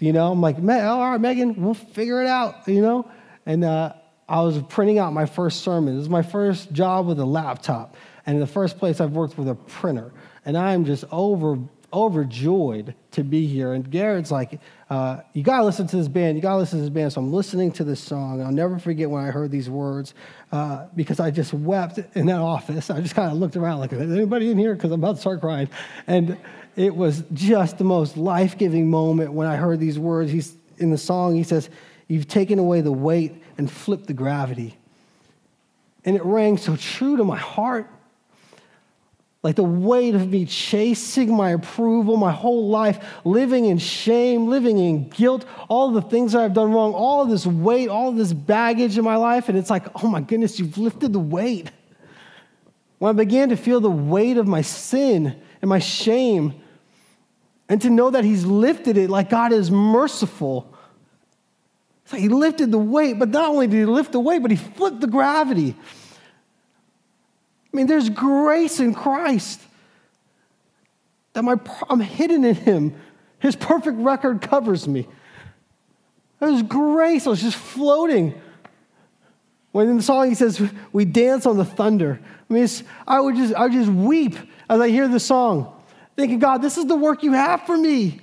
You 0.00 0.12
know, 0.12 0.32
I'm 0.32 0.40
like, 0.40 0.56
all 0.56 0.64
right, 0.64 1.20
Megan, 1.20 1.62
we'll 1.62 1.74
figure 1.74 2.20
it 2.20 2.26
out. 2.26 2.66
You 2.66 2.82
know, 2.82 3.10
and 3.46 3.62
uh, 3.62 3.92
I 4.28 4.40
was 4.40 4.60
printing 4.68 4.98
out 4.98 5.12
my 5.12 5.26
first 5.26 5.62
sermon. 5.62 5.94
This 5.94 6.00
was 6.00 6.08
my 6.08 6.22
first 6.22 6.72
job 6.72 7.06
with 7.06 7.20
a 7.20 7.24
laptop, 7.24 7.96
and 8.26 8.36
in 8.36 8.40
the 8.40 8.46
first 8.46 8.78
place 8.78 9.00
I've 9.00 9.12
worked 9.12 9.38
with 9.38 9.48
a 9.48 9.54
printer, 9.54 10.12
and 10.44 10.56
I'm 10.56 10.84
just 10.84 11.04
over 11.10 11.58
overjoyed 11.92 12.94
to 13.10 13.22
be 13.22 13.46
here. 13.46 13.74
And 13.74 13.88
Garrett's 13.90 14.30
like, 14.30 14.60
uh, 14.88 15.20
You 15.34 15.42
got 15.42 15.58
to 15.58 15.64
listen 15.64 15.86
to 15.88 15.96
this 15.96 16.08
band. 16.08 16.36
You 16.36 16.42
got 16.42 16.52
to 16.52 16.58
listen 16.58 16.78
to 16.78 16.84
this 16.84 16.90
band. 16.90 17.12
So 17.12 17.20
I'm 17.20 17.32
listening 17.32 17.70
to 17.72 17.84
this 17.84 18.00
song. 18.00 18.42
I'll 18.42 18.50
never 18.50 18.78
forget 18.78 19.10
when 19.10 19.22
I 19.22 19.30
heard 19.30 19.50
these 19.50 19.68
words 19.68 20.14
uh, 20.50 20.86
because 20.96 21.20
I 21.20 21.30
just 21.30 21.52
wept 21.52 22.00
in 22.16 22.26
that 22.26 22.40
office. 22.40 22.90
I 22.90 23.00
just 23.00 23.14
kind 23.14 23.30
of 23.30 23.38
looked 23.38 23.56
around 23.56 23.80
like, 23.80 23.92
Is 23.92 24.12
anybody 24.12 24.50
in 24.50 24.58
here? 24.58 24.74
Because 24.74 24.90
I'm 24.90 25.02
about 25.02 25.16
to 25.16 25.20
start 25.20 25.40
crying. 25.40 25.68
And 26.06 26.38
it 26.76 26.94
was 26.94 27.24
just 27.34 27.78
the 27.78 27.84
most 27.84 28.16
life 28.16 28.56
giving 28.56 28.88
moment 28.88 29.32
when 29.32 29.46
I 29.46 29.56
heard 29.56 29.78
these 29.78 29.98
words. 29.98 30.32
He's 30.32 30.56
in 30.78 30.90
the 30.90 30.98
song, 30.98 31.36
he 31.36 31.44
says, 31.44 31.68
You've 32.08 32.28
taken 32.28 32.58
away 32.58 32.80
the 32.80 32.92
weight 32.92 33.42
and 33.58 33.70
flipped 33.70 34.06
the 34.06 34.14
gravity. 34.14 34.76
And 36.04 36.16
it 36.16 36.24
rang 36.24 36.58
so 36.58 36.74
true 36.76 37.16
to 37.16 37.24
my 37.24 37.38
heart 37.38 37.88
like 39.42 39.56
the 39.56 39.64
weight 39.64 40.14
of 40.14 40.28
me 40.28 40.46
chasing 40.46 41.34
my 41.34 41.50
approval 41.50 42.16
my 42.16 42.30
whole 42.30 42.68
life, 42.68 43.04
living 43.24 43.64
in 43.64 43.78
shame, 43.78 44.46
living 44.46 44.78
in 44.78 45.08
guilt, 45.08 45.44
all 45.68 45.90
the 45.90 46.02
things 46.02 46.34
I've 46.34 46.54
done 46.54 46.72
wrong, 46.72 46.94
all 46.94 47.24
this 47.24 47.44
weight, 47.44 47.88
all 47.88 48.12
this 48.12 48.32
baggage 48.32 48.96
in 48.96 49.04
my 49.04 49.16
life. 49.16 49.48
And 49.48 49.58
it's 49.58 49.70
like, 49.70 50.04
oh 50.04 50.08
my 50.08 50.20
goodness, 50.20 50.60
you've 50.60 50.78
lifted 50.78 51.12
the 51.12 51.18
weight. 51.18 51.72
When 52.98 53.10
I 53.10 53.12
began 53.14 53.48
to 53.48 53.56
feel 53.56 53.80
the 53.80 53.90
weight 53.90 54.36
of 54.36 54.46
my 54.46 54.62
sin 54.62 55.42
and 55.60 55.68
my 55.68 55.80
shame, 55.80 56.54
and 57.68 57.80
to 57.80 57.90
know 57.90 58.10
that 58.10 58.22
He's 58.22 58.44
lifted 58.44 58.96
it 58.96 59.10
like 59.10 59.30
God 59.30 59.52
is 59.52 59.70
merciful. 59.70 60.72
So 62.04 62.16
He 62.16 62.28
lifted 62.28 62.70
the 62.70 62.78
weight, 62.78 63.18
but 63.18 63.30
not 63.30 63.48
only 63.48 63.66
did 63.66 63.76
He 63.76 63.84
lift 63.86 64.12
the 64.12 64.20
weight, 64.20 64.42
but 64.42 64.50
He 64.50 64.56
flipped 64.56 65.00
the 65.00 65.06
gravity. 65.06 65.74
I 67.72 67.76
mean, 67.76 67.86
there's 67.86 68.10
grace 68.10 68.80
in 68.80 68.94
Christ. 68.94 69.60
That 71.32 71.42
my, 71.42 71.56
I'm 71.88 72.00
hidden 72.00 72.44
in 72.44 72.54
Him. 72.54 72.94
His 73.38 73.56
perfect 73.56 73.98
record 73.98 74.42
covers 74.42 74.86
me. 74.86 75.08
There's 76.38 76.62
grace. 76.62 77.26
I 77.26 77.30
was 77.30 77.40
just 77.40 77.56
floating. 77.56 78.34
When 79.70 79.88
in 79.88 79.96
the 79.96 80.02
song 80.02 80.28
he 80.28 80.34
says, 80.34 80.60
"We 80.92 81.04
dance 81.04 81.46
on 81.46 81.56
the 81.56 81.64
thunder." 81.64 82.20
I 82.50 82.52
mean, 82.52 82.68
I 83.06 83.20
would 83.20 83.36
just, 83.36 83.54
I 83.54 83.62
would 83.62 83.72
just 83.72 83.90
weep 83.90 84.36
as 84.68 84.80
I 84.80 84.88
hear 84.90 85.08
the 85.08 85.20
song, 85.20 85.74
thinking, 86.14 86.38
"God, 86.38 86.60
this 86.60 86.76
is 86.76 86.86
the 86.86 86.96
work 86.96 87.22
you 87.22 87.32
have 87.32 87.62
for 87.62 87.76
me." 87.76 88.20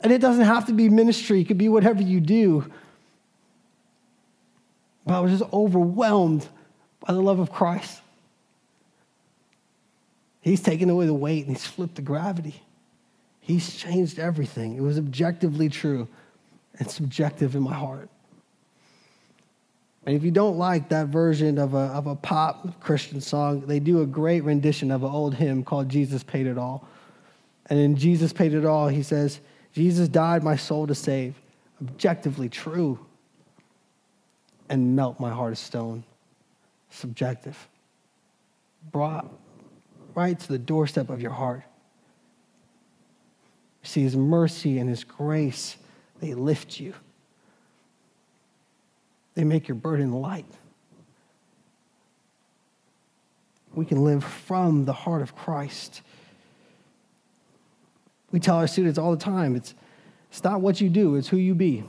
And 0.00 0.12
it 0.12 0.20
doesn't 0.20 0.44
have 0.44 0.66
to 0.66 0.72
be 0.72 0.88
ministry; 0.88 1.42
it 1.42 1.44
could 1.44 1.58
be 1.58 1.68
whatever 1.68 2.02
you 2.02 2.20
do. 2.20 2.70
But 5.06 5.14
I 5.14 5.20
was 5.20 5.38
just 5.38 5.52
overwhelmed 5.52 6.48
by 7.08 7.14
the 7.14 7.22
love 7.22 7.38
of 7.38 7.50
Christ. 7.50 8.02
He's 10.42 10.60
taken 10.60 10.90
away 10.90 11.06
the 11.06 11.14
weight 11.14 11.46
and 11.46 11.56
he's 11.56 11.66
flipped 11.66 11.94
the 11.94 12.02
gravity. 12.02 12.62
He's 13.40 13.74
changed 13.74 14.18
everything. 14.18 14.76
It 14.76 14.82
was 14.82 14.98
objectively 14.98 15.70
true 15.70 16.06
and 16.78 16.88
subjective 16.88 17.56
in 17.56 17.62
my 17.62 17.72
heart. 17.72 18.10
And 20.04 20.14
if 20.16 20.22
you 20.22 20.30
don't 20.30 20.58
like 20.58 20.90
that 20.90 21.06
version 21.06 21.58
of 21.58 21.72
a, 21.72 21.78
of 21.78 22.06
a 22.06 22.14
pop 22.14 22.78
Christian 22.80 23.22
song, 23.22 23.62
they 23.62 23.80
do 23.80 24.02
a 24.02 24.06
great 24.06 24.44
rendition 24.44 24.90
of 24.90 25.02
an 25.02 25.10
old 25.10 25.34
hymn 25.34 25.64
called 25.64 25.88
Jesus 25.88 26.22
Paid 26.22 26.46
It 26.46 26.58
All. 26.58 26.86
And 27.70 27.78
in 27.78 27.96
Jesus 27.96 28.34
Paid 28.34 28.52
It 28.52 28.66
All, 28.66 28.88
he 28.88 29.02
says, 29.02 29.40
Jesus 29.72 30.08
died 30.08 30.42
my 30.42 30.56
soul 30.56 30.86
to 30.86 30.94
save. 30.94 31.34
Objectively 31.80 32.50
true. 32.50 32.98
And 34.68 34.94
melt 34.94 35.18
my 35.18 35.30
heart 35.30 35.52
of 35.52 35.58
stone 35.58 36.04
subjective. 36.90 37.68
Brought 38.90 39.30
right 40.14 40.38
to 40.38 40.48
the 40.48 40.58
doorstep 40.58 41.10
of 41.10 41.20
your 41.20 41.30
heart. 41.30 41.62
See 43.82 44.02
his 44.02 44.16
mercy 44.16 44.78
and 44.78 44.88
his 44.88 45.04
grace, 45.04 45.76
they 46.20 46.34
lift 46.34 46.80
you. 46.80 46.94
They 49.34 49.44
make 49.44 49.68
your 49.68 49.76
burden 49.76 50.12
light. 50.12 50.46
We 53.74 53.84
can 53.84 54.02
live 54.02 54.24
from 54.24 54.84
the 54.84 54.92
heart 54.92 55.22
of 55.22 55.36
Christ. 55.36 56.02
We 58.32 58.40
tell 58.40 58.56
our 58.56 58.66
students 58.66 58.98
all 58.98 59.12
the 59.12 59.22
time 59.22 59.54
it's, 59.54 59.74
it's 60.30 60.42
not 60.42 60.60
what 60.60 60.80
you 60.80 60.90
do, 60.90 61.14
it's 61.14 61.28
who 61.28 61.36
you 61.36 61.54
be. 61.54 61.84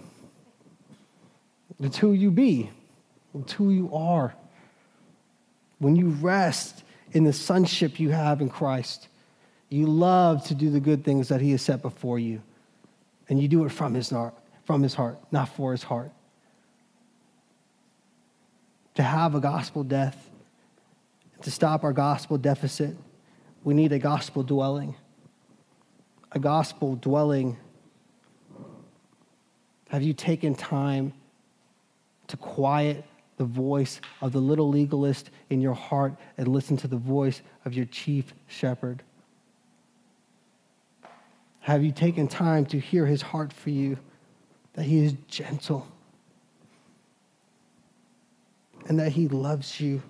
It's 1.80 1.98
who 1.98 2.12
you 2.12 2.30
be, 2.30 2.70
it's 3.34 3.54
who 3.54 3.72
you 3.72 3.94
are 3.94 4.36
when 5.80 5.96
you 5.96 6.10
rest 6.10 6.84
in 7.14 7.24
the 7.24 7.34
sonship 7.34 8.00
you 8.00 8.10
have 8.10 8.42
in 8.42 8.50
Christ, 8.50 9.08
you 9.70 9.88
love 9.88 10.46
to 10.46 10.56
do 10.56 10.70
the 10.70 10.80
good 10.80 11.04
things 11.04 11.30
that 11.30 11.42
He 11.42 11.52
has 11.52 11.62
set 11.62 11.82
before 11.82 12.20
you. 12.20 12.42
And 13.30 13.42
you 13.42 13.48
do 13.48 13.66
it 13.66 13.72
from 13.72 13.94
His 13.94 14.10
heart, 14.10 14.36
from 14.66 14.84
His 14.84 14.94
heart, 14.94 15.18
not 15.32 15.50
for 15.50 15.72
His 15.72 15.84
heart. 15.84 16.12
To 18.96 19.04
have 19.04 19.36
a 19.36 19.40
gospel 19.40 19.84
death, 19.84 20.30
to 21.42 21.52
stop 21.52 21.84
our 21.84 21.94
gospel 21.94 22.38
deficit, 22.38 22.98
we 23.64 23.74
need 23.74 23.94
a 23.94 24.00
gospel 24.00 24.44
dwelling. 24.44 24.96
A 26.32 26.40
gospel 26.40 26.96
dwelling. 26.96 27.58
Have 29.90 30.04
you 30.04 30.14
taken 30.14 30.54
time 30.54 31.14
to 32.28 32.38
quiet 32.38 33.04
the 33.40 33.46
voice 33.46 34.02
of 34.22 34.34
the 34.34 34.40
little 34.40 34.70
legalist 34.70 35.32
in 35.50 35.62
your 35.62 35.74
heart 35.74 36.14
and 36.38 36.50
listen 36.50 36.76
to 36.76 36.90
the 36.90 36.98
voice 36.98 37.42
of 37.64 37.74
your 37.74 37.86
chief 37.86 38.34
shepherd? 38.48 39.02
Have 41.62 41.82
you 41.82 41.94
taken 41.94 42.28
time 42.28 42.66
to 42.68 42.80
hear 42.80 43.06
his 43.06 43.22
heart 43.22 43.54
for 43.54 43.70
you, 43.70 43.98
that 44.74 44.84
he 44.84 45.06
is 45.06 45.14
gentle 45.30 45.88
and 48.88 49.00
that 49.00 49.14
he 49.14 49.30
loves 49.30 49.80
you? 49.80 50.02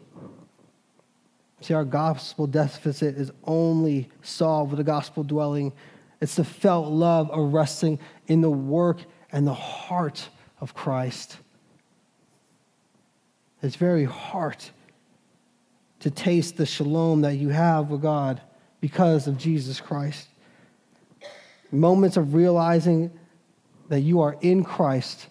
See, 1.61 1.75
our 1.75 1.85
gospel 1.85 2.47
deficit 2.47 3.15
is 3.15 3.31
only 3.43 4.09
solved 4.23 4.71
with 4.71 4.79
a 4.79 4.83
gospel 4.83 5.21
dwelling. 5.21 5.71
It's 6.19 6.35
the 6.35 6.43
felt 6.43 6.87
love 6.87 7.29
of 7.29 7.53
resting 7.53 7.99
in 8.25 8.41
the 8.41 8.49
work 8.49 8.97
and 9.31 9.45
the 9.45 9.53
heart 9.53 10.29
of 10.59 10.73
Christ 10.73 11.37
its 13.61 13.75
very 13.75 14.05
heart 14.05 14.71
to 15.99 16.09
taste 16.09 16.57
the 16.57 16.65
shalom 16.65 17.21
that 17.21 17.35
you 17.35 17.49
have 17.49 17.89
with 17.89 18.01
God 18.01 18.41
because 18.81 19.27
of 19.27 19.37
Jesus 19.37 19.81
Christ. 19.81 20.27
Moments 21.71 22.17
of 22.17 22.33
realizing 22.33 23.11
that 23.89 23.99
you 23.99 24.21
are 24.21 24.37
in 24.41 24.63
Christ 24.63 25.27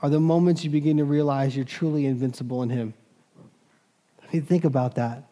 are 0.00 0.08
the 0.08 0.20
moments 0.20 0.64
you 0.64 0.70
begin 0.70 0.96
to 0.96 1.04
realize 1.04 1.54
you're 1.54 1.64
truly 1.64 2.06
invincible 2.06 2.62
in 2.62 2.70
Him. 2.70 2.94
I 4.22 4.32
mean, 4.32 4.42
think 4.42 4.64
about 4.64 4.96
that. 4.96 5.24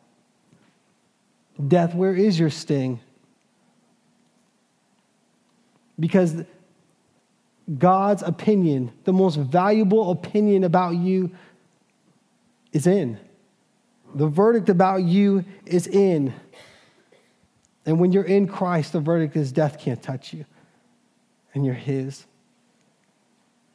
Death, 1.69 1.95
where 1.95 2.15
is 2.15 2.39
your 2.39 2.51
sting? 2.51 3.01
Because 5.99 6.43
God's 7.79 8.23
opinion, 8.23 8.93
the 9.05 9.13
most 9.13 9.37
valuable 9.37 10.11
opinion 10.11 10.65
about 10.65 10.97
you, 10.97 11.31
is 12.73 12.87
in. 12.87 13.19
The 14.15 14.27
verdict 14.27 14.69
about 14.69 15.03
you 15.03 15.45
is 15.65 15.87
in. 15.87 16.35
And 17.87 17.99
when 17.99 18.13
you're 18.13 18.25
in 18.25 18.47
Christ, 18.47 18.93
the 18.93 19.01
verdict 19.01 19.37
is 19.37 19.53
death 19.53 19.79
can't 19.79 20.03
touch 20.03 20.33
you, 20.33 20.45
and 21.55 21.65
you're 21.65 21.75
His. 21.75 22.27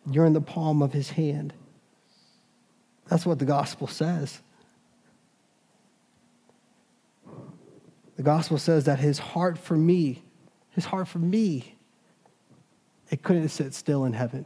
You're 0.10 0.26
in 0.26 0.34
the 0.34 0.42
palm 0.42 0.82
of 0.82 0.94
His 0.94 1.10
hand. 1.12 1.54
That's 3.08 3.26
what 3.26 3.40
the 3.40 3.46
gospel 3.46 3.88
says. 3.88 4.42
The 8.16 8.24
gospel 8.24 8.58
says 8.58 8.86
that 8.86 9.00
His 9.00 9.20
heart 9.20 9.58
for 9.58 9.76
me, 9.76 10.24
His 10.72 10.86
heart 10.86 11.08
for 11.08 11.20
me, 11.20 11.76
it 13.10 13.24
couldn't 13.24 13.50
sit 13.50 13.74
still 13.74 14.06
in 14.06 14.14
heaven. 14.14 14.46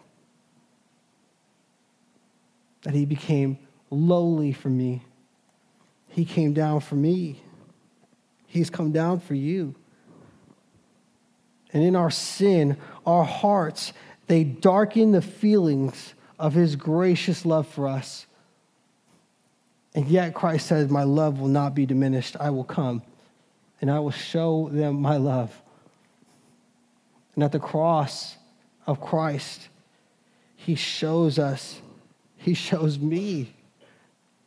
That 2.84 2.94
He 2.94 3.06
became 3.06 3.60
lowly 3.92 4.54
for 4.54 4.70
me. 4.70 5.04
He 6.08 6.26
came 6.26 6.54
down 6.54 6.80
for 6.80 6.96
me. 6.96 7.42
He's 8.48 8.70
come 8.70 8.92
down 8.92 9.20
for 9.20 9.36
you. 9.36 9.76
And 11.74 11.84
in 11.84 11.96
our 11.96 12.10
sin, 12.10 12.78
our 13.06 13.24
hearts, 13.24 13.94
they 14.28 14.44
darken 14.44 15.12
the 15.12 15.22
feelings 15.22 16.14
of 16.40 16.54
his 16.54 16.76
gracious 16.76 17.46
love 17.46 17.68
for 17.68 17.88
us. 17.88 18.26
And 19.94 20.08
yet 20.08 20.34
Christ 20.34 20.68
says, 20.68 20.90
My 20.90 21.04
love 21.04 21.40
will 21.40 21.48
not 21.48 21.76
be 21.76 21.86
diminished. 21.86 22.36
I 22.40 22.50
will 22.50 22.64
come 22.64 23.04
and 23.82 23.90
I 23.90 24.00
will 24.00 24.12
show 24.12 24.70
them 24.72 25.02
my 25.02 25.18
love. 25.18 25.62
And 27.36 27.44
at 27.44 27.52
the 27.52 27.60
cross 27.60 28.38
of 28.86 29.02
Christ, 29.02 29.70
he 30.56 30.76
shows 30.76 31.40
us, 31.40 31.82
he 32.38 32.54
shows 32.54 33.00
me 33.00 33.54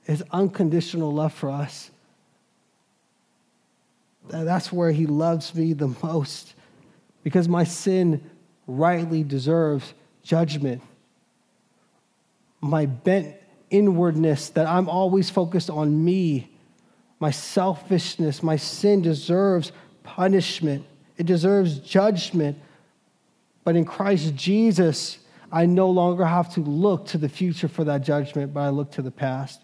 his 0.05 0.23
unconditional 0.31 1.13
love 1.13 1.33
for 1.33 1.51
us. 1.51 1.91
That's 4.29 4.73
where 4.73 4.91
he 4.91 5.07
loves 5.07 5.55
me 5.55 5.73
the 5.73 5.95
most 6.03 6.55
because 7.23 7.49
my 7.49 7.65
sin 7.65 8.31
rightly 8.67 9.23
deserves 9.23 9.93
judgment. 10.23 10.83
My 12.61 12.87
bent 12.87 13.35
inwardness, 13.71 14.51
that 14.51 14.67
I'm 14.67 14.89
always 14.89 15.31
focused 15.31 15.69
on 15.69 16.05
me, 16.05 16.51
my 17.19 17.31
selfishness, 17.31 18.43
my 18.43 18.57
sin 18.57 19.03
deserves 19.03 19.73
punishment, 20.03 20.87
it 21.17 21.27
deserves 21.27 21.79
judgment. 21.79 22.59
But 23.65 23.77
in 23.77 23.85
Christ 23.85 24.35
Jesus, 24.35 25.19
I 25.51 25.67
no 25.67 25.89
longer 25.89 26.25
have 26.25 26.53
to 26.55 26.61
look 26.61 27.07
to 27.07 27.19
the 27.19 27.29
future 27.29 27.69
for 27.69 27.85
that 27.85 28.03
judgment, 28.03 28.53
but 28.53 28.61
I 28.61 28.69
look 28.69 28.91
to 28.93 29.03
the 29.03 29.11
past. 29.11 29.64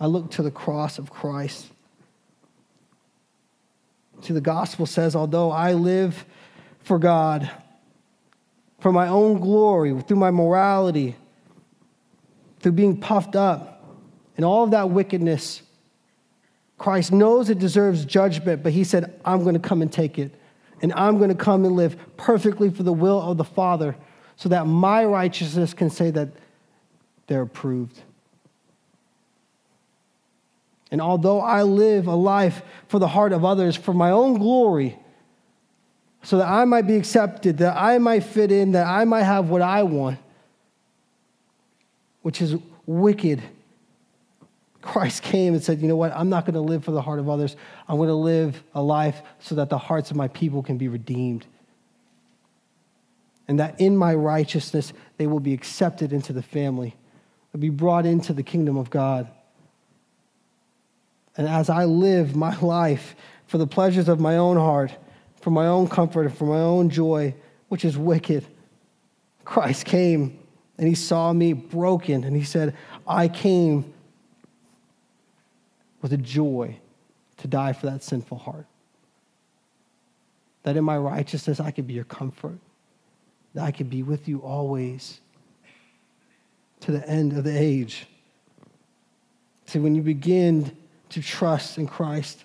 I 0.00 0.06
look 0.06 0.30
to 0.32 0.42
the 0.42 0.50
cross 0.50 0.98
of 0.98 1.10
Christ. 1.10 1.66
See, 4.22 4.32
the 4.32 4.40
gospel 4.40 4.86
says, 4.86 5.14
although 5.14 5.50
I 5.50 5.74
live 5.74 6.24
for 6.80 6.98
God, 6.98 7.50
for 8.80 8.92
my 8.92 9.08
own 9.08 9.40
glory, 9.40 9.98
through 10.02 10.16
my 10.16 10.30
morality, 10.30 11.16
through 12.60 12.72
being 12.72 12.98
puffed 12.98 13.36
up, 13.36 13.84
and 14.36 14.44
all 14.44 14.64
of 14.64 14.70
that 14.70 14.90
wickedness, 14.90 15.62
Christ 16.78 17.12
knows 17.12 17.50
it 17.50 17.58
deserves 17.58 18.06
judgment, 18.06 18.62
but 18.62 18.72
he 18.72 18.84
said, 18.84 19.20
I'm 19.22 19.42
going 19.42 19.54
to 19.54 19.60
come 19.60 19.82
and 19.82 19.92
take 19.92 20.18
it. 20.18 20.34
And 20.82 20.94
I'm 20.94 21.18
going 21.18 21.28
to 21.28 21.36
come 21.36 21.66
and 21.66 21.76
live 21.76 21.94
perfectly 22.16 22.70
for 22.70 22.82
the 22.82 22.92
will 22.92 23.20
of 23.20 23.36
the 23.36 23.44
Father 23.44 23.94
so 24.36 24.48
that 24.48 24.66
my 24.66 25.04
righteousness 25.04 25.74
can 25.74 25.90
say 25.90 26.10
that 26.10 26.28
they're 27.26 27.42
approved. 27.42 28.00
And 30.90 31.00
although 31.00 31.40
I 31.40 31.62
live 31.62 32.06
a 32.06 32.14
life 32.14 32.62
for 32.88 32.98
the 32.98 33.08
heart 33.08 33.32
of 33.32 33.44
others, 33.44 33.76
for 33.76 33.94
my 33.94 34.10
own 34.10 34.38
glory, 34.38 34.98
so 36.22 36.38
that 36.38 36.48
I 36.48 36.64
might 36.64 36.86
be 36.86 36.96
accepted, 36.96 37.58
that 37.58 37.76
I 37.76 37.98
might 37.98 38.24
fit 38.24 38.52
in, 38.52 38.72
that 38.72 38.86
I 38.86 39.04
might 39.04 39.22
have 39.22 39.48
what 39.48 39.62
I 39.62 39.84
want, 39.84 40.18
which 42.22 42.42
is 42.42 42.56
wicked. 42.86 43.40
Christ 44.82 45.22
came 45.22 45.54
and 45.54 45.62
said, 45.62 45.80
You 45.80 45.88
know 45.88 45.96
what? 45.96 46.12
I'm 46.14 46.28
not 46.28 46.44
going 46.44 46.54
to 46.54 46.60
live 46.60 46.84
for 46.84 46.90
the 46.90 47.02
heart 47.02 47.20
of 47.20 47.28
others. 47.28 47.56
I'm 47.88 47.96
going 47.96 48.08
to 48.08 48.14
live 48.14 48.62
a 48.74 48.82
life 48.82 49.22
so 49.38 49.54
that 49.56 49.68
the 49.68 49.78
hearts 49.78 50.10
of 50.10 50.16
my 50.16 50.28
people 50.28 50.62
can 50.62 50.76
be 50.76 50.88
redeemed. 50.88 51.46
And 53.46 53.58
that 53.58 53.80
in 53.80 53.96
my 53.96 54.14
righteousness, 54.14 54.92
they 55.16 55.26
will 55.26 55.40
be 55.40 55.52
accepted 55.52 56.12
into 56.12 56.32
the 56.32 56.42
family, 56.42 56.94
be 57.58 57.68
brought 57.68 58.06
into 58.06 58.32
the 58.32 58.42
kingdom 58.42 58.76
of 58.76 58.90
God. 58.90 59.28
And 61.36 61.48
as 61.48 61.70
I 61.70 61.84
live 61.84 62.36
my 62.36 62.58
life 62.60 63.14
for 63.46 63.58
the 63.58 63.66
pleasures 63.66 64.08
of 64.08 64.20
my 64.20 64.36
own 64.36 64.56
heart, 64.56 64.96
for 65.40 65.50
my 65.50 65.66
own 65.66 65.88
comfort, 65.88 66.26
and 66.26 66.36
for 66.36 66.44
my 66.44 66.60
own 66.60 66.90
joy, 66.90 67.34
which 67.68 67.84
is 67.84 67.96
wicked, 67.96 68.46
Christ 69.44 69.84
came 69.84 70.38
and 70.78 70.88
he 70.88 70.94
saw 70.94 71.32
me 71.32 71.52
broken 71.52 72.24
and 72.24 72.36
he 72.36 72.42
said, 72.42 72.74
I 73.06 73.28
came 73.28 73.92
with 76.02 76.12
a 76.12 76.16
joy 76.16 76.78
to 77.38 77.48
die 77.48 77.72
for 77.72 77.86
that 77.86 78.02
sinful 78.02 78.38
heart. 78.38 78.66
That 80.62 80.76
in 80.76 80.84
my 80.84 80.96
righteousness 80.96 81.60
I 81.60 81.70
could 81.70 81.86
be 81.86 81.94
your 81.94 82.04
comfort, 82.04 82.58
that 83.54 83.64
I 83.64 83.70
could 83.70 83.90
be 83.90 84.02
with 84.02 84.28
you 84.28 84.38
always 84.38 85.20
to 86.80 86.92
the 86.92 87.06
end 87.08 87.32
of 87.32 87.44
the 87.44 87.58
age. 87.58 88.06
See, 89.66 89.78
when 89.78 89.94
you 89.94 90.02
begin 90.02 90.76
to 91.10 91.22
trust 91.22 91.78
in 91.78 91.86
Christ, 91.86 92.44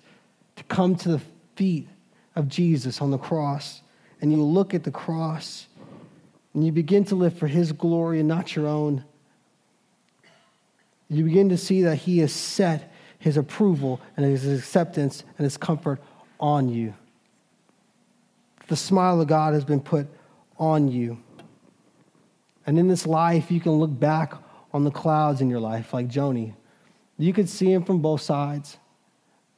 to 0.56 0.64
come 0.64 0.96
to 0.96 1.08
the 1.10 1.20
feet 1.56 1.88
of 2.34 2.48
Jesus 2.48 3.00
on 3.00 3.10
the 3.10 3.18
cross, 3.18 3.82
and 4.20 4.32
you 4.32 4.42
look 4.42 4.74
at 4.74 4.84
the 4.84 4.90
cross 4.90 5.66
and 6.54 6.64
you 6.64 6.72
begin 6.72 7.04
to 7.04 7.14
live 7.14 7.38
for 7.38 7.46
his 7.46 7.72
glory 7.72 8.18
and 8.18 8.28
not 8.28 8.56
your 8.56 8.66
own, 8.66 9.04
you 11.08 11.22
begin 11.24 11.50
to 11.50 11.58
see 11.58 11.82
that 11.82 11.96
he 11.96 12.18
has 12.18 12.32
set 12.32 12.92
his 13.18 13.36
approval 13.36 14.00
and 14.16 14.24
his 14.24 14.46
acceptance 14.46 15.22
and 15.36 15.44
his 15.44 15.56
comfort 15.56 16.00
on 16.40 16.68
you. 16.68 16.94
The 18.68 18.76
smile 18.76 19.20
of 19.20 19.28
God 19.28 19.54
has 19.54 19.64
been 19.64 19.80
put 19.80 20.08
on 20.58 20.88
you. 20.88 21.18
And 22.66 22.78
in 22.78 22.88
this 22.88 23.06
life, 23.06 23.50
you 23.50 23.60
can 23.60 23.72
look 23.72 23.96
back 23.96 24.34
on 24.72 24.84
the 24.84 24.90
clouds 24.90 25.40
in 25.40 25.48
your 25.48 25.60
life, 25.60 25.92
like 25.92 26.08
Joni, 26.08 26.54
you 27.18 27.32
could 27.32 27.48
see 27.48 27.72
him 27.72 27.84
from 27.84 28.00
both 28.00 28.20
sides, 28.20 28.76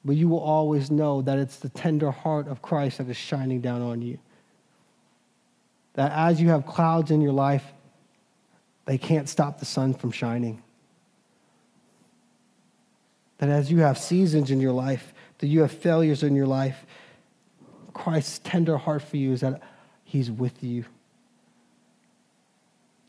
but 0.05 0.17
you 0.17 0.29
will 0.29 0.41
always 0.41 0.91
know 0.91 1.23
that 1.23 1.39
it's 1.39 1.57
the 1.57 1.69
tender 1.69 2.11
heart 2.11 2.47
of 2.49 2.63
Christ 2.63 2.99
that 2.99 3.09
is 3.09 3.17
shining 3.17 3.61
down 3.61 3.83
on 3.83 4.01
you. 4.01 4.19
That 5.95 6.13
as 6.13 6.41
you 6.41 6.49
have 6.51 6.67
clouds 6.67 7.11
in 7.11 7.21
your 7.21 7.33
life, 7.33 7.65
they 8.87 8.97
can't 8.97 9.29
stop 9.29 9.59
the 9.59 9.65
sun 9.65 9.95
from 9.95 10.13
shining. 10.13 10.63
That 13.39 13.49
as 13.49 13.71
you 13.71 13.79
have 13.79 13.99
seasons 13.99 14.51
in 14.51 14.61
your 14.61 14.73
life, 14.73 15.13
that 15.39 15.49
you 15.49 15.61
have 15.61 15.73
failures 15.73 16.23
in 16.23 16.37
your 16.37 16.47
life, 16.47 16.87
Christ's 17.93 18.39
tender 18.39 18.77
heart 18.77 19.03
for 19.03 19.17
you 19.17 19.33
is 19.33 19.41
that 19.41 19.61
He's 20.05 20.31
with 20.31 20.63
you, 20.63 20.85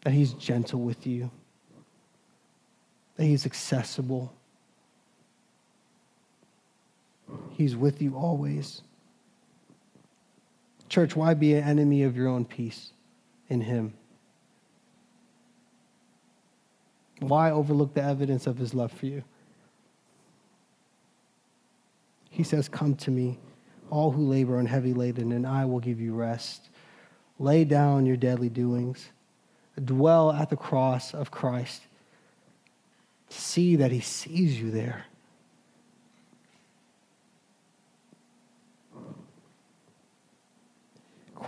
that 0.04 0.12
He's 0.12 0.34
gentle 0.34 0.82
with 0.82 1.06
you, 1.06 1.30
that 3.16 3.26
He's 3.26 3.46
accessible, 3.46 4.34
He's 7.52 7.76
with 7.76 8.02
you 8.02 8.16
always. 8.16 8.82
Church, 10.88 11.16
why 11.16 11.34
be 11.34 11.54
an 11.54 11.64
enemy 11.64 12.04
of 12.04 12.16
your 12.16 12.28
own 12.28 12.46
peace 12.46 12.92
in 13.48 13.62
Him? 13.62 13.94
Why 17.20 17.52
overlook 17.52 17.94
the 17.94 18.04
evidence 18.04 18.48
of 18.48 18.58
His 18.58 18.74
love 18.74 18.92
for 18.92 19.06
you? 19.06 19.24
He 22.30 22.44
says, 22.44 22.70
Come 22.70 22.96
to 22.96 23.12
me, 23.12 23.38
all 23.90 24.12
who 24.12 24.26
labor 24.26 24.58
and 24.58 24.68
heavy 24.68 24.94
laden, 24.94 25.32
and 25.32 25.46
I 25.46 25.66
will 25.66 25.80
give 25.80 26.00
you 26.00 26.16
rest. 26.16 26.70
Lay 27.38 27.66
down 27.66 28.06
your 28.06 28.18
deadly 28.18 28.50
doings. 28.50 29.10
Dwell 29.84 30.32
at 30.32 30.50
the 30.50 30.58
cross 30.58 31.14
of 31.14 31.32
Christ. 31.32 31.84
See 33.30 33.76
that 33.76 33.92
He 33.92 34.00
sees 34.00 34.60
you 34.60 34.72
there. 34.72 35.06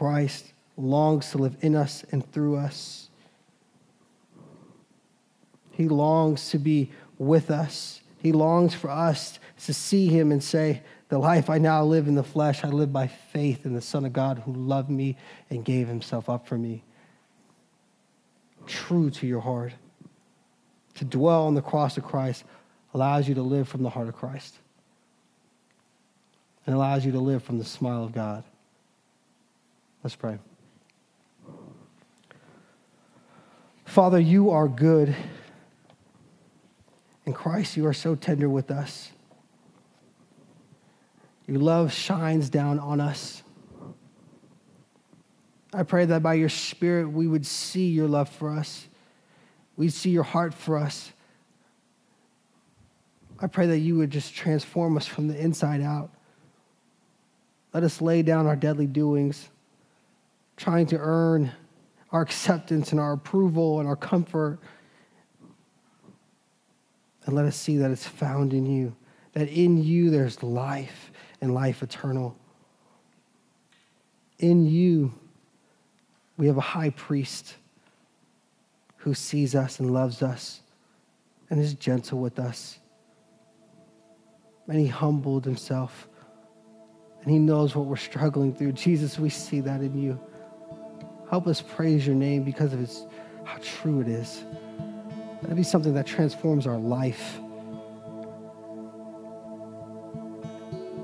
Christ 0.02 0.54
longs 0.78 1.30
to 1.30 1.38
live 1.38 1.58
in 1.62 1.76
us 1.76 2.04
and 2.12 2.28
through 2.32 2.56
us. 2.56 3.12
He 5.70 5.88
longs 5.88 6.50
to 6.50 6.58
be 6.58 6.92
with 7.20 7.52
us. 7.52 8.02
He 8.18 8.32
longs 8.32 8.74
for 8.74 8.90
us 8.90 9.38
to 9.66 9.76
see 9.76 10.08
him 10.08 10.32
and 10.32 10.44
say, 10.44 10.82
The 11.10 11.20
life 11.20 11.52
I 11.52 11.60
now 11.60 11.84
live 11.84 12.08
in 12.08 12.16
the 12.16 12.24
flesh, 12.24 12.64
I 12.64 12.70
live 12.70 12.92
by 12.92 13.06
faith 13.06 13.64
in 13.64 13.76
the 13.76 13.82
Son 13.82 14.04
of 14.04 14.12
God 14.12 14.40
who 14.40 14.54
loved 14.54 14.90
me 14.90 15.18
and 15.52 15.64
gave 15.64 15.88
himself 15.88 16.30
up 16.30 16.48
for 16.48 16.58
me. 16.58 16.84
True 18.66 19.12
to 19.12 19.28
your 19.28 19.42
heart. 19.42 19.74
To 20.96 21.06
dwell 21.06 21.46
on 21.46 21.54
the 21.54 21.62
cross 21.62 21.96
of 21.98 22.06
Christ 22.06 22.44
allows 22.96 23.30
you 23.30 23.36
to 23.36 23.44
live 23.44 23.70
from 23.70 23.84
the 23.84 23.90
heart 23.92 24.08
of 24.08 24.16
Christ 24.16 24.56
and 26.66 26.74
allows 26.74 27.06
you 27.06 27.12
to 27.12 27.20
live 27.20 27.44
from 27.44 27.60
the 27.60 27.66
smile 27.66 28.04
of 28.04 28.14
God. 28.14 28.44
Let's 30.04 30.16
pray. 30.16 30.38
Father, 33.86 34.20
you 34.20 34.52
are 34.52 34.68
good. 34.68 35.16
In 37.26 37.34
Christ, 37.34 37.78
you 37.78 37.86
are 37.86 37.94
so 37.94 38.16
tender 38.16 38.50
with 38.50 38.72
us. 38.72 39.12
Your 41.48 41.60
love 41.60 41.92
shines 41.92 42.50
down 42.50 42.80
on 42.80 43.02
us. 43.02 43.44
I 45.74 45.84
pray 45.84 46.06
that 46.06 46.24
by 46.24 46.34
your 46.34 46.50
Spirit, 46.50 47.12
we 47.12 47.28
would 47.28 47.46
see 47.46 47.90
your 47.90 48.08
love 48.08 48.30
for 48.30 48.50
us. 48.50 48.88
We'd 49.78 49.94
see 49.94 50.10
your 50.10 50.24
heart 50.24 50.54
for 50.54 50.78
us. 50.78 51.12
I 53.40 53.48
pray 53.48 53.68
that 53.68 53.80
you 53.80 53.98
would 53.98 54.12
just 54.12 54.36
transform 54.36 54.98
us 54.98 55.08
from 55.08 55.28
the 55.28 55.40
inside 55.40 55.82
out. 55.82 56.12
Let 57.74 57.84
us 57.84 58.02
lay 58.02 58.22
down 58.22 58.48
our 58.48 58.56
deadly 58.56 58.86
doings, 58.88 59.50
trying 60.62 60.86
to 60.86 60.98
earn 61.00 61.52
our 62.12 62.22
acceptance 62.22 62.92
and 62.92 63.02
our 63.02 63.14
approval 63.14 63.80
and 63.80 63.88
our 63.88 63.96
comfort. 63.96 64.60
And 67.26 67.36
let 67.36 67.46
us 67.46 67.56
see 67.56 67.78
that 67.78 67.90
it's 67.90 68.06
found 68.06 68.54
in 68.54 68.68
you, 68.68 68.96
that 69.34 69.50
in 69.50 69.84
you 69.84 70.12
there's 70.12 70.44
life 70.44 71.12
and 71.42 71.56
life 71.56 71.82
eternal. 71.82 72.38
In 74.38 74.68
you, 74.68 75.12
we 76.38 76.46
have 76.46 76.58
a 76.58 76.62
high 76.62 76.92
priest 76.92 77.56
who 78.98 79.16
sees 79.16 79.56
us 79.56 79.80
and 79.80 79.92
loves 79.92 80.22
us 80.22 80.62
and 81.50 81.60
is 81.60 81.74
gentle 81.74 82.20
with 82.20 82.38
us. 82.38 82.78
And 84.68 84.80
he 84.80 84.86
humbled 84.86 85.44
himself 85.44 86.08
and 87.24 87.32
he 87.32 87.40
knows 87.40 87.76
what 87.76 87.88
we're 87.88 87.96
struggling 87.96 88.54
through. 88.54 88.74
Jesus, 88.74 89.18
we 89.18 89.30
see 89.30 89.60
that 89.62 89.82
in 89.82 89.98
you. 89.98 90.20
Help 91.32 91.48
us 91.48 91.62
praise 91.62 92.06
your 92.06 92.16
name 92.16 92.44
because 92.44 92.74
of 92.74 92.84
its, 92.84 93.06
how 93.46 93.58
true 93.64 94.02
it 94.02 94.10
is. 94.10 94.44
Let 95.42 95.54
it 95.54 95.56
be 95.56 95.64
something 95.64 95.94
that 95.94 96.06
transforms 96.06 96.68
our 96.68 96.78
life. 96.78 97.40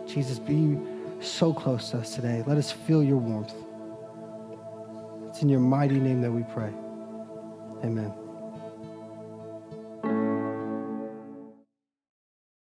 Jesus, 0.05 0.37
be 0.37 0.77
so 1.21 1.53
close 1.53 1.91
to 1.91 1.99
us 1.99 2.13
today. 2.13 2.43
Let 2.45 2.57
us 2.57 2.73
feel 2.73 3.01
your 3.01 3.17
warmth. 3.17 3.53
It's 5.29 5.41
in 5.41 5.47
your 5.47 5.61
mighty 5.61 5.99
name 5.99 6.21
that 6.21 6.31
we 6.31 6.43
pray. 6.43 6.73
Amen. 7.85 8.26